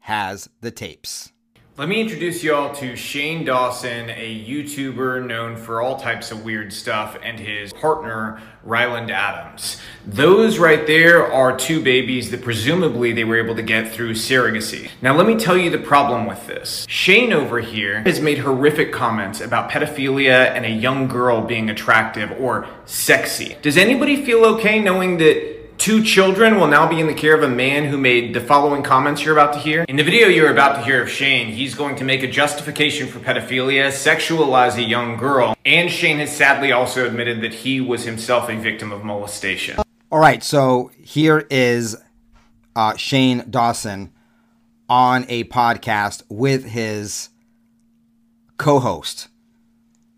has 0.00 0.50
the 0.60 0.70
tapes. 0.70 1.32
Let 1.76 1.88
me 1.88 2.00
introduce 2.00 2.44
you 2.44 2.54
all 2.54 2.72
to 2.76 2.94
Shane 2.94 3.44
Dawson, 3.44 4.08
a 4.08 4.44
YouTuber 4.46 5.26
known 5.26 5.56
for 5.56 5.82
all 5.82 5.98
types 5.98 6.30
of 6.30 6.44
weird 6.44 6.72
stuff, 6.72 7.18
and 7.20 7.36
his 7.36 7.72
partner, 7.72 8.40
Ryland 8.62 9.10
Adams. 9.10 9.80
Those 10.06 10.60
right 10.60 10.86
there 10.86 11.26
are 11.26 11.56
two 11.56 11.82
babies 11.82 12.30
that 12.30 12.42
presumably 12.42 13.12
they 13.12 13.24
were 13.24 13.38
able 13.38 13.56
to 13.56 13.62
get 13.62 13.90
through 13.90 14.12
surrogacy. 14.12 14.88
Now 15.02 15.16
let 15.16 15.26
me 15.26 15.34
tell 15.34 15.56
you 15.56 15.68
the 15.68 15.78
problem 15.78 16.26
with 16.26 16.46
this. 16.46 16.86
Shane 16.88 17.32
over 17.32 17.58
here 17.58 18.02
has 18.02 18.20
made 18.20 18.38
horrific 18.38 18.92
comments 18.92 19.40
about 19.40 19.68
pedophilia 19.68 20.52
and 20.52 20.64
a 20.64 20.70
young 20.70 21.08
girl 21.08 21.40
being 21.40 21.70
attractive 21.70 22.30
or 22.38 22.68
sexy. 22.84 23.56
Does 23.62 23.76
anybody 23.76 24.24
feel 24.24 24.44
okay 24.44 24.78
knowing 24.78 25.16
that 25.18 25.53
Two 25.78 26.02
children 26.02 26.58
will 26.58 26.66
now 26.66 26.88
be 26.88 27.00
in 27.00 27.08
the 27.08 27.14
care 27.14 27.34
of 27.34 27.42
a 27.42 27.48
man 27.48 27.84
who 27.84 27.98
made 27.98 28.32
the 28.34 28.40
following 28.40 28.82
comments 28.82 29.22
you're 29.24 29.36
about 29.36 29.52
to 29.52 29.58
hear. 29.58 29.84
In 29.88 29.96
the 29.96 30.02
video 30.02 30.28
you're 30.28 30.50
about 30.50 30.76
to 30.76 30.82
hear 30.82 31.02
of 31.02 31.10
Shane, 31.10 31.48
he's 31.48 31.74
going 31.74 31.96
to 31.96 32.04
make 32.04 32.22
a 32.22 32.30
justification 32.30 33.06
for 33.06 33.18
pedophilia, 33.18 33.88
sexualize 33.88 34.76
a 34.76 34.82
young 34.82 35.16
girl, 35.16 35.54
and 35.66 35.90
Shane 35.90 36.18
has 36.18 36.34
sadly 36.34 36.72
also 36.72 37.06
admitted 37.06 37.42
that 37.42 37.52
he 37.52 37.80
was 37.80 38.04
himself 38.04 38.48
a 38.48 38.56
victim 38.56 38.92
of 38.92 39.04
molestation. 39.04 39.78
All 40.10 40.20
right, 40.20 40.42
so 40.42 40.90
here 40.96 41.46
is 41.50 41.96
uh, 42.74 42.96
Shane 42.96 43.44
Dawson 43.50 44.12
on 44.88 45.26
a 45.28 45.44
podcast 45.44 46.22
with 46.28 46.64
his 46.66 47.30
co 48.56 48.78
host 48.78 49.28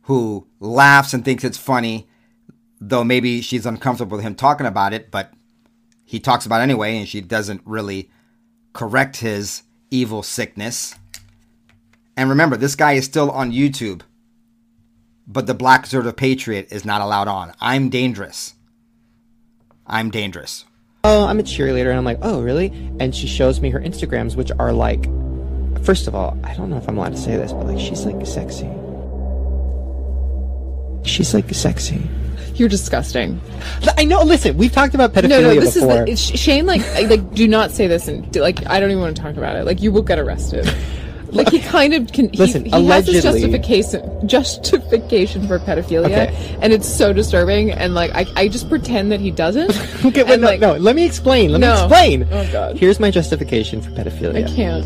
who 0.03 0.47
laughs 0.61 1.13
and 1.13 1.25
thinks 1.25 1.43
it's 1.43 1.59
funny, 1.59 2.09
though 2.81 3.03
maybe 3.03 3.41
she's 3.41 3.67
uncomfortable 3.67 4.17
with 4.17 4.25
him 4.25 4.37
talking 4.37 4.67
about 4.67 4.93
it, 4.93 5.11
but 5.11 5.33
he 6.07 6.21
talks 6.21 6.47
about 6.47 6.61
anyway, 6.63 6.97
and 6.97 7.07
she 7.07 7.21
doesn't 7.21 7.61
really 7.65 8.09
correct 8.73 9.17
his 9.17 9.63
evil 9.91 10.23
sickness. 10.23 10.95
And 12.17 12.31
remember, 12.31 12.57
this 12.57 12.77
guy 12.77 12.93
is 12.93 13.05
still 13.05 13.31
on 13.31 13.51
YouTube, 13.53 14.03
but 15.27 15.47
the 15.47 15.53
Black 15.55 15.83
Conservative 15.83 16.17
Patriot 16.17 16.69
is 16.71 16.85
not 16.85 17.01
allowed 17.03 17.29
on. 17.29 17.53
I'm 17.61 17.91
dangerous. 17.91 18.55
I'm 19.87 20.11
dangerous. 20.11 20.65
oh, 21.05 21.27
I'm 21.27 21.39
a 21.39 21.43
cheerleader. 21.43 21.91
And 21.91 21.99
I'm 21.99 22.05
like, 22.05 22.19
oh, 22.23 22.41
really? 22.41 22.67
And 22.99 23.15
she 23.15 23.27
shows 23.27 23.61
me 23.61 23.71
her 23.71 23.81
Instagrams, 23.81 24.35
which 24.37 24.51
are 24.59 24.73
like, 24.73 25.05
first 25.85 26.09
of 26.09 26.15
all, 26.15 26.39
I 26.43 26.55
don't 26.55 26.71
know 26.71 26.79
if 26.79 26.89
I'm 26.89 26.99
allowed 26.99 27.13
to 27.13 27.19
say 27.19 27.37
this, 27.37 27.53
but 27.53 27.67
like, 27.67 27.79
she's 27.79 28.05
like 28.05 28.25
sexy. 28.27 28.71
She's 31.05 31.35
like 31.35 31.53
sexy. 31.55 32.01
You're 32.57 32.69
disgusting. 32.69 33.41
I 33.99 34.05
know. 34.05 34.23
Listen, 34.23 34.57
we've 34.57 34.73
talked 34.73 34.95
about 34.95 35.13
pedophilia 35.13 35.29
No, 35.29 35.41
no, 35.55 35.61
this 35.61 35.75
before. 35.75 36.05
is 36.09 36.31
the, 36.31 36.37
Shane. 36.39 36.65
Like, 36.67 36.81
like, 37.09 37.35
do 37.35 37.47
not 37.47 37.71
say 37.71 37.87
this, 37.87 38.09
and 38.09 38.35
like, 38.37 38.67
I 38.67 38.81
don't 38.81 38.91
even 38.91 39.03
want 39.03 39.15
to 39.17 39.23
talk 39.23 39.37
about 39.37 39.57
it. 39.57 39.65
Like, 39.67 39.83
you 39.83 39.93
will 39.93 40.03
get 40.03 40.19
arrested. 40.19 40.67
Like 41.33 41.51
he 41.51 41.59
kind 41.59 41.93
of 41.93 42.11
can. 42.13 42.31
He, 42.31 42.39
Listen, 42.39 42.65
he 42.65 42.87
has 42.87 43.05
this 43.05 43.23
justification 43.25 44.27
justification 44.29 45.47
for 45.49 45.59
pedophilia, 45.59 46.05
Okay. 46.07 46.57
and 46.63 46.73
it's 46.73 46.89
so 46.89 47.13
disturbing. 47.13 47.73
And 47.73 47.95
like, 47.95 48.13
I, 48.15 48.27
I 48.37 48.49
just 48.49 48.69
pretend 48.71 49.11
that 49.11 49.19
he 49.21 49.33
doesn't. 49.33 49.71
okay, 50.07 50.23
wait, 50.23 50.39
no, 50.41 50.47
like, 50.47 50.61
no. 50.61 50.77
Let 50.77 50.95
me 50.95 51.05
explain. 51.05 51.51
Let 51.51 51.61
No. 51.61 51.75
me 51.75 51.81
explain. 51.83 52.29
Oh, 52.31 52.53
God. 52.53 52.79
Here's 52.79 53.01
my 53.01 53.11
justification 53.11 53.83
for 53.83 53.91
pedophilia. 53.91 54.47
I 54.49 54.55
can't. 54.55 54.85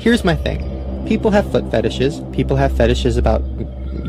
Here's 0.00 0.24
my 0.24 0.36
thing. 0.36 0.62
People 1.06 1.30
have 1.30 1.50
foot 1.52 1.70
fetishes. 1.70 2.20
People 2.32 2.56
have 2.56 2.76
fetishes 2.76 3.16
about, 3.16 3.42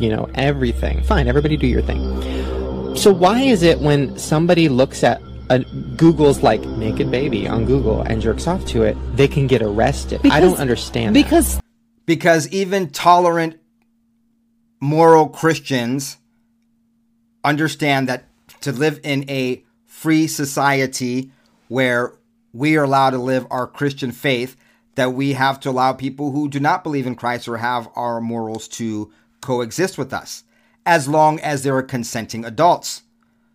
you 0.01 0.09
know, 0.09 0.29
everything. 0.35 1.03
Fine, 1.03 1.27
everybody 1.27 1.57
do 1.57 1.67
your 1.67 1.81
thing. 1.81 2.95
So 2.95 3.11
why 3.11 3.41
is 3.41 3.61
it 3.63 3.79
when 3.79 4.17
somebody 4.17 4.69
looks 4.69 5.03
at 5.03 5.21
a, 5.49 5.59
Google's 5.97 6.41
like 6.41 6.61
naked 6.61 7.11
baby 7.11 7.47
on 7.47 7.65
Google 7.65 8.01
and 8.01 8.21
jerks 8.21 8.47
off 8.47 8.65
to 8.67 8.83
it, 8.83 8.95
they 9.15 9.27
can 9.27 9.47
get 9.47 9.61
arrested? 9.61 10.21
I 10.25 10.39
don't 10.39 10.51
Because- 10.51 10.59
understand. 10.59 11.15
that. 11.15 11.23
Because 11.23 11.59
because 12.05 12.47
even 12.49 12.89
tolerant 12.91 13.59
moral 14.79 15.27
Christians 15.27 16.17
understand 17.43 18.07
that 18.09 18.25
to 18.61 18.71
live 18.71 18.99
in 19.03 19.29
a 19.29 19.63
free 19.85 20.27
society 20.27 21.31
where 21.67 22.13
we 22.53 22.77
are 22.77 22.83
allowed 22.83 23.11
to 23.11 23.17
live 23.17 23.45
our 23.49 23.67
Christian 23.67 24.11
faith, 24.11 24.55
that 24.95 25.13
we 25.13 25.33
have 25.33 25.59
to 25.61 25.69
allow 25.69 25.93
people 25.93 26.31
who 26.31 26.49
do 26.49 26.59
not 26.59 26.83
believe 26.83 27.05
in 27.05 27.15
Christ 27.15 27.47
or 27.47 27.57
have 27.57 27.89
our 27.95 28.19
morals 28.19 28.67
to 28.69 29.11
coexist 29.41 29.97
with 29.97 30.13
us, 30.13 30.43
as 30.85 31.07
long 31.07 31.39
as 31.39 31.63
they're 31.63 31.81
consenting 31.81 32.43
adults. 32.45 33.03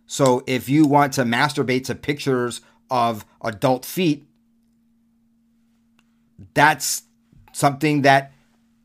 So 0.05 0.43
if 0.45 0.69
you 0.69 0.85
want 0.85 1.13
to 1.13 1.23
masturbate 1.23 1.85
to 1.85 1.95
pictures 1.95 2.61
of 2.89 3.25
adult 3.41 3.85
feet, 3.85 4.25
that's 6.53 7.03
something 7.53 8.01
that 8.01 8.33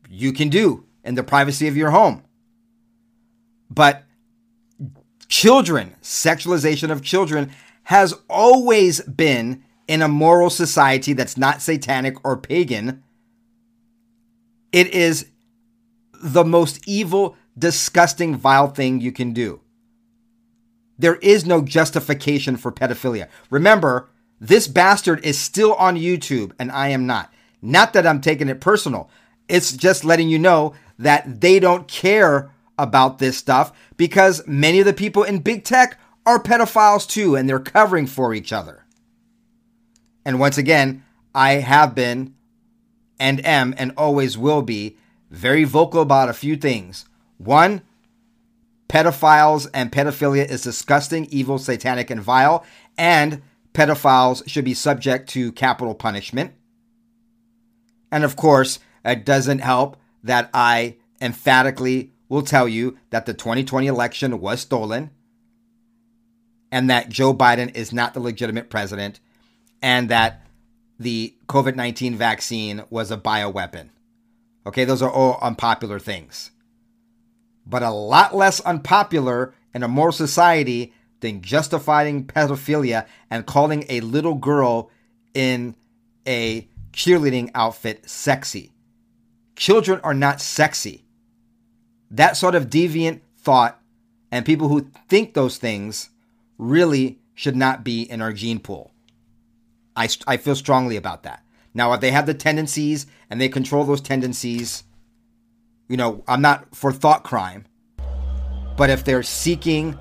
you 0.09 0.31
can 0.31 0.49
do 0.49 0.85
in 1.03 1.15
the 1.15 1.23
privacy 1.23 1.67
of 1.67 1.77
your 1.77 1.91
home. 1.91 2.23
But 3.69 4.03
children, 5.27 5.95
sexualization 6.01 6.89
of 6.89 7.01
children, 7.01 7.51
has 7.83 8.13
always 8.29 9.01
been 9.01 9.63
in 9.87 10.01
a 10.01 10.07
moral 10.07 10.49
society 10.49 11.13
that's 11.13 11.37
not 11.37 11.61
satanic 11.61 12.23
or 12.25 12.37
pagan. 12.37 13.03
It 14.71 14.87
is 14.93 15.27
the 16.13 16.43
most 16.43 16.87
evil, 16.87 17.37
disgusting, 17.57 18.35
vile 18.35 18.67
thing 18.67 18.99
you 18.99 19.11
can 19.11 19.33
do. 19.33 19.61
There 20.99 21.15
is 21.15 21.45
no 21.45 21.61
justification 21.61 22.57
for 22.57 22.71
pedophilia. 22.71 23.27
Remember, 23.49 24.09
this 24.39 24.67
bastard 24.67 25.23
is 25.25 25.37
still 25.37 25.73
on 25.75 25.95
YouTube 25.95 26.51
and 26.59 26.71
I 26.71 26.89
am 26.89 27.05
not. 27.05 27.33
Not 27.61 27.93
that 27.93 28.05
I'm 28.05 28.21
taking 28.21 28.49
it 28.49 28.61
personal. 28.61 29.09
It's 29.47 29.71
just 29.71 30.03
letting 30.03 30.29
you 30.29 30.39
know 30.39 30.73
that 30.99 31.41
they 31.41 31.59
don't 31.59 31.87
care 31.87 32.51
about 32.77 33.19
this 33.19 33.37
stuff 33.37 33.71
because 33.95 34.45
many 34.47 34.79
of 34.79 34.85
the 34.85 34.93
people 34.93 35.23
in 35.23 35.39
big 35.39 35.63
tech 35.63 35.99
are 36.25 36.41
pedophiles 36.41 37.07
too 37.07 37.35
and 37.35 37.47
they're 37.47 37.59
covering 37.59 38.05
for 38.05 38.33
each 38.33 38.51
other. 38.51 38.76
And 40.27 40.41
once 40.41 40.57
again, 40.57 41.05
I 41.33 41.53
have 41.53 41.95
been 41.95 42.35
and 43.17 43.43
am 43.45 43.73
and 43.77 43.93
always 43.95 44.37
will 44.37 44.61
be 44.61 44.97
very 45.31 45.63
vocal 45.63 46.01
about 46.01 46.27
a 46.27 46.33
few 46.33 46.57
things. 46.57 47.05
One, 47.37 47.81
pedophiles 48.89 49.69
and 49.73 49.89
pedophilia 49.89 50.45
is 50.45 50.63
disgusting, 50.63 51.27
evil, 51.27 51.57
satanic, 51.57 52.09
and 52.09 52.19
vile, 52.19 52.65
and 52.97 53.41
pedophiles 53.73 54.45
should 54.49 54.65
be 54.65 54.73
subject 54.73 55.29
to 55.29 55.53
capital 55.53 55.95
punishment. 55.95 56.53
And 58.11 58.25
of 58.25 58.35
course, 58.35 58.79
it 59.05 59.23
doesn't 59.23 59.59
help 59.59 59.95
that 60.23 60.49
I 60.53 60.97
emphatically 61.21 62.11
will 62.27 62.41
tell 62.41 62.67
you 62.67 62.97
that 63.11 63.27
the 63.27 63.33
2020 63.33 63.87
election 63.87 64.41
was 64.41 64.59
stolen 64.59 65.09
and 66.69 66.89
that 66.89 67.07
Joe 67.07 67.33
Biden 67.33 67.73
is 67.73 67.93
not 67.93 68.13
the 68.13 68.19
legitimate 68.19 68.69
president 68.69 69.21
and 69.81 70.09
that 70.09 70.41
the 70.99 71.35
COVID 71.47 71.75
19 71.75 72.15
vaccine 72.15 72.83
was 72.89 73.11
a 73.11 73.17
bioweapon. 73.17 73.89
Okay, 74.65 74.83
those 74.83 75.01
are 75.01 75.11
all 75.11 75.39
unpopular 75.41 75.99
things. 75.99 76.51
But 77.65 77.83
a 77.83 77.91
lot 77.91 78.35
less 78.35 78.59
unpopular 78.61 79.53
in 79.73 79.83
a 79.83 79.87
moral 79.87 80.11
society 80.11 80.93
than 81.19 81.41
justifying 81.41 82.25
pedophilia 82.25 83.05
and 83.29 83.45
calling 83.45 83.85
a 83.89 84.01
little 84.01 84.35
girl 84.35 84.89
in 85.33 85.75
a 86.27 86.67
cheerleading 86.91 87.51
outfit 87.53 88.09
sexy. 88.09 88.73
Children 89.55 89.99
are 90.03 90.13
not 90.13 90.41
sexy. 90.41 91.05
That 92.11 92.37
sort 92.37 92.55
of 92.55 92.69
deviant 92.69 93.21
thought 93.37 93.79
and 94.31 94.45
people 94.45 94.67
who 94.67 94.89
think 95.07 95.33
those 95.33 95.57
things 95.57 96.09
really 96.57 97.19
should 97.33 97.55
not 97.55 97.83
be 97.83 98.01
in 98.01 98.21
our 98.21 98.33
gene 98.33 98.59
pool. 98.59 98.91
I, 99.97 100.07
I 100.27 100.37
feel 100.37 100.55
strongly 100.55 100.95
about 100.95 101.23
that. 101.23 101.43
Now, 101.73 101.91
if 101.93 101.99
they 102.01 102.11
have 102.11 102.25
the 102.25 102.33
tendencies 102.33 103.05
and 103.29 103.41
they 103.41 103.49
control 103.49 103.83
those 103.83 103.99
tendencies, 104.01 104.83
you 105.89 105.97
know, 105.97 106.23
I'm 106.27 106.41
not 106.41 106.73
for 106.75 106.91
thought 106.93 107.23
crime. 107.23 107.65
But 108.77 108.89
if 108.89 109.03
they're 109.03 109.23
seeking 109.23 109.97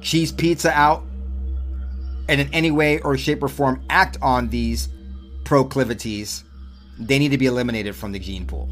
cheese 0.00 0.32
pizza 0.32 0.70
out 0.72 1.04
and 2.28 2.40
in 2.40 2.52
any 2.54 2.70
way 2.70 3.00
or 3.00 3.16
shape 3.18 3.42
or 3.42 3.48
form 3.48 3.82
act 3.90 4.16
on 4.22 4.48
these 4.48 4.88
proclivities, 5.44 6.44
they 6.98 7.18
need 7.18 7.30
to 7.30 7.38
be 7.38 7.46
eliminated 7.46 7.94
from 7.94 8.12
the 8.12 8.18
gene 8.18 8.46
pool. 8.46 8.68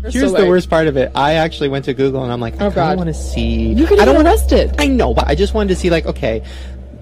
Here's 0.00 0.14
So, 0.14 0.20
the 0.32 0.40
like- 0.40 0.48
worst 0.48 0.68
part 0.68 0.88
of 0.88 0.96
it. 0.96 1.12
I 1.14 1.34
actually 1.34 1.68
went 1.68 1.84
to 1.84 1.94
Google 1.94 2.24
and 2.24 2.32
I'm 2.32 2.40
like, 2.40 2.54
I 2.54 2.56
Oh, 2.56 2.58
kind 2.70 2.74
God. 2.74 2.92
of 2.92 2.98
want 2.98 3.08
to 3.08 3.14
see. 3.14 3.72
You 3.72 3.86
could 3.86 4.00
I 4.00 4.04
don't 4.04 4.14
get 4.14 4.18
wanna- 4.24 4.30
arrested. 4.30 4.74
I 4.78 4.88
know, 4.88 5.14
but 5.14 5.28
I 5.28 5.36
just 5.36 5.54
wanted 5.54 5.68
to 5.68 5.76
see, 5.76 5.90
like, 5.90 6.06
okay, 6.06 6.42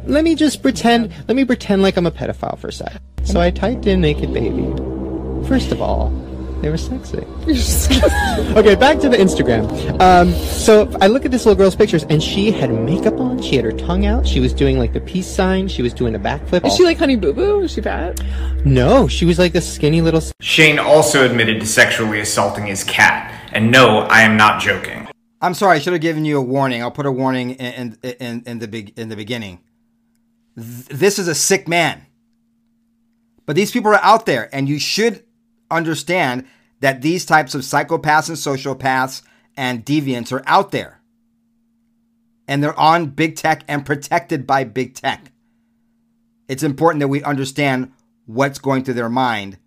let 0.04 0.24
me 0.24 0.34
just 0.34 0.62
pretend. 0.62 1.12
Let 1.28 1.36
me 1.36 1.44
pretend 1.44 1.82
like 1.82 1.96
I'm 1.96 2.06
a 2.06 2.10
pedophile 2.10 2.58
for 2.58 2.68
a 2.68 2.72
sec. 2.72 3.00
So 3.24 3.40
I 3.40 3.50
typed 3.50 3.86
in 3.86 4.00
naked 4.00 4.32
baby. 4.32 4.66
First 5.46 5.72
of 5.72 5.80
all, 5.80 6.10
they 6.60 6.68
were 6.68 6.76
sexy. 6.76 7.18
okay, 8.54 8.74
back 8.74 8.98
to 9.00 9.08
the 9.08 9.16
Instagram. 9.16 9.98
Um, 10.00 10.32
so 10.32 10.90
I 11.00 11.06
look 11.06 11.24
at 11.24 11.30
this 11.30 11.46
little 11.46 11.56
girl's 11.56 11.74
pictures, 11.74 12.04
and 12.04 12.22
she 12.22 12.50
had 12.50 12.70
makeup 12.70 13.18
on. 13.18 13.40
She 13.40 13.56
had 13.56 13.64
her 13.64 13.72
tongue 13.72 14.04
out. 14.04 14.26
She 14.26 14.40
was 14.40 14.52
doing 14.52 14.78
like 14.78 14.92
the 14.92 15.00
peace 15.00 15.26
sign. 15.26 15.68
She 15.68 15.80
was 15.80 15.94
doing 15.94 16.14
a 16.14 16.18
backflip. 16.18 16.66
Is 16.66 16.76
she 16.76 16.84
like 16.84 16.98
Honey 16.98 17.16
Boo 17.16 17.32
Boo? 17.32 17.60
Is 17.60 17.72
she 17.72 17.80
fat? 17.80 18.20
No, 18.64 19.08
she 19.08 19.24
was 19.24 19.38
like 19.38 19.52
this 19.52 19.72
skinny 19.72 20.02
little. 20.02 20.22
Shane 20.40 20.78
also 20.78 21.24
admitted 21.24 21.60
to 21.60 21.66
sexually 21.66 22.20
assaulting 22.20 22.66
his 22.66 22.84
cat. 22.84 23.34
And 23.52 23.70
no, 23.70 24.00
I 24.00 24.20
am 24.20 24.36
not 24.36 24.60
joking. 24.60 25.08
I'm 25.40 25.54
sorry, 25.54 25.76
I 25.76 25.80
should 25.80 25.94
have 25.94 26.02
given 26.02 26.26
you 26.26 26.36
a 26.36 26.42
warning. 26.42 26.82
I'll 26.82 26.90
put 26.90 27.06
a 27.06 27.12
warning 27.12 27.52
in 27.52 27.96
in, 28.02 28.10
in, 28.12 28.42
in 28.46 28.58
the 28.58 28.68
big 28.68 28.98
in 28.98 29.08
the 29.08 29.16
beginning. 29.16 29.60
Th- 30.60 30.86
This 30.88 31.18
is 31.18 31.28
a 31.28 31.34
sick 31.34 31.68
man. 31.68 32.06
But 33.46 33.56
these 33.56 33.72
people 33.72 33.90
are 33.92 34.02
out 34.02 34.26
there, 34.26 34.48
and 34.54 34.68
you 34.68 34.78
should 34.78 35.24
understand 35.70 36.46
that 36.80 37.02
these 37.02 37.24
types 37.24 37.54
of 37.54 37.62
psychopaths 37.62 38.28
and 38.28 38.38
sociopaths 38.38 39.22
and 39.56 39.84
deviants 39.84 40.32
are 40.32 40.42
out 40.46 40.70
there. 40.70 41.00
And 42.46 42.62
they're 42.62 42.78
on 42.78 43.06
big 43.06 43.36
tech 43.36 43.62
and 43.68 43.84
protected 43.86 44.46
by 44.46 44.64
big 44.64 44.94
tech. 44.94 45.32
It's 46.48 46.62
important 46.62 47.00
that 47.00 47.08
we 47.08 47.22
understand 47.22 47.92
what's 48.26 48.58
going 48.58 48.84
through 48.84 48.94
their 48.94 49.08
mind, 49.08 49.58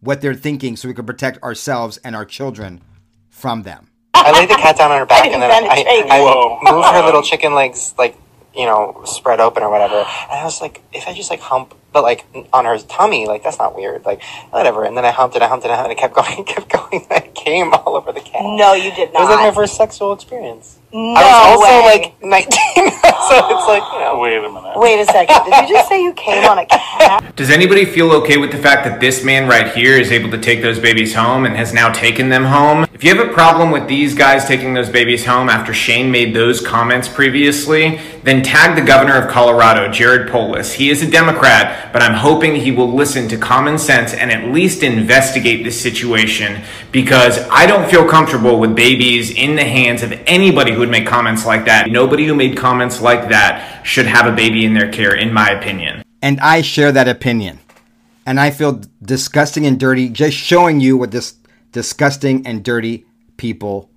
what 0.00 0.20
they're 0.20 0.34
thinking, 0.34 0.76
so 0.76 0.88
we 0.88 0.94
can 0.94 1.06
protect 1.06 1.42
ourselves 1.42 1.98
and 1.98 2.14
our 2.16 2.24
children 2.26 2.82
from 3.30 3.62
them. 3.62 3.88
I 4.14 4.32
lay 4.32 4.46
the 4.46 4.54
cat 4.54 4.76
down 4.76 4.90
on 4.90 4.98
her 4.98 5.06
back 5.06 5.26
and 5.26 5.40
then 5.42 5.50
I, 5.50 5.60
penetrate. 5.60 6.10
I, 6.10 6.18
I 6.20 6.72
move 6.72 6.84
her 6.84 7.02
little 7.04 7.22
chicken 7.22 7.54
legs 7.54 7.94
like 7.96 8.16
you 8.56 8.64
know 8.64 9.02
spread 9.04 9.40
open 9.40 9.62
or 9.62 9.70
whatever. 9.70 9.96
And 9.96 10.40
I 10.40 10.44
was 10.44 10.60
like, 10.60 10.82
if 10.92 11.06
I 11.06 11.14
just 11.14 11.30
like 11.30 11.40
hump, 11.40 11.74
but 11.96 12.02
like 12.02 12.26
on 12.52 12.66
her 12.66 12.76
tummy, 12.76 13.26
like 13.26 13.42
that's 13.42 13.58
not 13.58 13.74
weird, 13.74 14.04
like 14.04 14.22
whatever. 14.50 14.84
And 14.84 14.94
then 14.98 15.06
I 15.06 15.12
humped 15.12 15.34
it, 15.34 15.40
I 15.40 15.48
humped 15.48 15.64
it, 15.64 15.70
and 15.70 15.90
it 15.90 15.96
kept 15.96 16.14
going, 16.20 16.40
it 16.40 16.46
kept 16.46 16.68
going. 16.68 17.06
And 17.08 17.24
I 17.24 17.30
came 17.34 17.72
all 17.72 17.96
over 17.96 18.12
the 18.12 18.20
cat. 18.20 18.42
No, 18.42 18.74
you 18.74 18.90
did 18.90 19.14
not. 19.14 19.20
It 19.20 19.24
was 19.24 19.30
like 19.30 19.38
my 19.38 19.46
not. 19.46 19.54
first 19.54 19.78
sexual 19.78 20.12
experience. 20.12 20.78
No 20.92 21.14
I 21.16 21.50
was 21.50 21.60
also 21.60 21.66
way. 21.66 21.84
like 21.84 22.22
19, 22.22 22.50
so 22.74 23.34
it's 23.48 23.68
like 23.68 23.82
you 23.92 23.98
know. 24.00 24.18
Wait 24.20 24.36
a 24.36 24.48
minute. 24.48 24.72
Wait 24.76 25.00
a 25.00 25.06
second. 25.06 25.44
Did 25.44 25.68
you 25.68 25.74
just 25.74 25.88
say 25.88 26.02
you 26.02 26.12
came 26.12 26.44
on 26.44 26.58
a 26.58 26.66
cat? 26.70 27.34
Does 27.34 27.50
anybody 27.50 27.84
feel 27.84 28.12
okay 28.12 28.36
with 28.36 28.52
the 28.52 28.58
fact 28.58 28.84
that 28.84 29.00
this 29.00 29.24
man 29.24 29.48
right 29.48 29.74
here 29.74 29.98
is 29.98 30.12
able 30.12 30.30
to 30.30 30.38
take 30.38 30.62
those 30.62 30.78
babies 30.78 31.14
home 31.14 31.44
and 31.44 31.56
has 31.56 31.72
now 31.72 31.92
taken 31.92 32.28
them 32.28 32.44
home? 32.44 32.86
If 32.94 33.04
you 33.04 33.14
have 33.14 33.28
a 33.28 33.32
problem 33.32 33.72
with 33.72 33.88
these 33.88 34.14
guys 34.14 34.46
taking 34.46 34.72
those 34.72 34.88
babies 34.88 35.26
home 35.26 35.50
after 35.50 35.74
Shane 35.74 36.10
made 36.10 36.34
those 36.34 36.60
comments 36.60 37.08
previously, 37.08 38.00
then 38.22 38.42
tag 38.42 38.74
the 38.74 38.80
governor 38.80 39.20
of 39.20 39.30
Colorado, 39.30 39.92
Jared 39.92 40.30
Polis. 40.30 40.72
He 40.72 40.88
is 40.88 41.02
a 41.02 41.10
Democrat, 41.10 41.85
but 41.92 42.02
I'm 42.02 42.14
hoping 42.14 42.54
he 42.54 42.72
will 42.72 42.92
listen 42.92 43.28
to 43.28 43.36
common 43.36 43.78
sense 43.78 44.14
and 44.14 44.30
at 44.30 44.52
least 44.52 44.82
investigate 44.82 45.64
this 45.64 45.80
situation 45.80 46.62
because 46.92 47.38
I 47.50 47.66
don't 47.66 47.90
feel 47.90 48.08
comfortable 48.08 48.58
with 48.58 48.74
babies 48.74 49.30
in 49.30 49.56
the 49.56 49.64
hands 49.64 50.02
of 50.02 50.12
anybody 50.26 50.72
who 50.72 50.80
would 50.80 50.90
make 50.90 51.06
comments 51.06 51.46
like 51.46 51.64
that. 51.66 51.90
Nobody 51.90 52.26
who 52.26 52.34
made 52.34 52.56
comments 52.56 53.00
like 53.00 53.28
that 53.28 53.86
should 53.86 54.06
have 54.06 54.26
a 54.26 54.34
baby 54.34 54.64
in 54.64 54.74
their 54.74 54.90
care, 54.90 55.14
in 55.14 55.32
my 55.32 55.50
opinion. 55.50 56.02
And 56.22 56.40
I 56.40 56.62
share 56.62 56.92
that 56.92 57.08
opinion. 57.08 57.60
And 58.24 58.40
I 58.40 58.50
feel 58.50 58.82
disgusting 59.02 59.66
and 59.66 59.78
dirty 59.78 60.08
just 60.08 60.36
showing 60.36 60.80
you 60.80 60.96
what 60.96 61.12
this 61.12 61.36
disgusting 61.72 62.46
and 62.46 62.64
dirty 62.64 63.04
people 63.36 63.90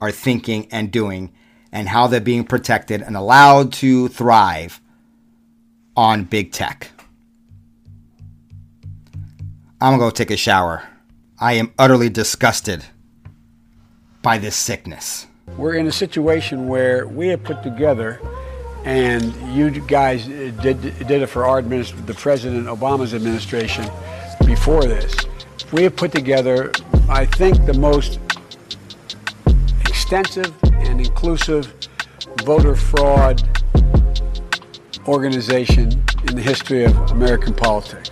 are 0.00 0.10
thinking 0.10 0.66
and 0.72 0.90
doing 0.90 1.32
and 1.72 1.88
how 1.88 2.06
they're 2.06 2.20
being 2.20 2.44
protected 2.44 3.02
and 3.02 3.16
allowed 3.16 3.72
to 3.74 4.08
thrive 4.08 4.80
on 5.96 6.24
big 6.24 6.52
tech. 6.52 6.90
I'm 9.78 9.98
to 9.98 10.06
go 10.06 10.10
take 10.10 10.30
a 10.30 10.38
shower. 10.38 10.84
I 11.38 11.52
am 11.54 11.72
utterly 11.78 12.08
disgusted 12.08 12.84
by 14.22 14.38
this 14.38 14.56
sickness. 14.56 15.26
We're 15.58 15.74
in 15.74 15.86
a 15.86 15.92
situation 15.92 16.66
where 16.66 17.06
we 17.06 17.28
have 17.28 17.44
put 17.44 17.62
together, 17.62 18.18
and 18.86 19.34
you 19.54 19.70
guys 19.82 20.26
did 20.26 20.80
did 20.80 21.10
it 21.10 21.26
for 21.26 21.44
our 21.44 21.60
administ- 21.60 22.06
the 22.06 22.14
President 22.14 22.66
Obama's 22.68 23.12
administration 23.12 23.84
before 24.46 24.82
this. 24.82 25.14
We 25.72 25.82
have 25.82 25.94
put 25.94 26.10
together, 26.10 26.72
I 27.10 27.26
think, 27.26 27.66
the 27.66 27.74
most 27.74 28.18
extensive 29.80 30.54
and 30.64 31.00
inclusive 31.00 31.72
voter 32.44 32.74
fraud 32.76 33.42
organization 35.06 35.92
in 36.28 36.34
the 36.34 36.42
history 36.42 36.84
of 36.84 36.96
American 37.10 37.52
politics. 37.52 38.05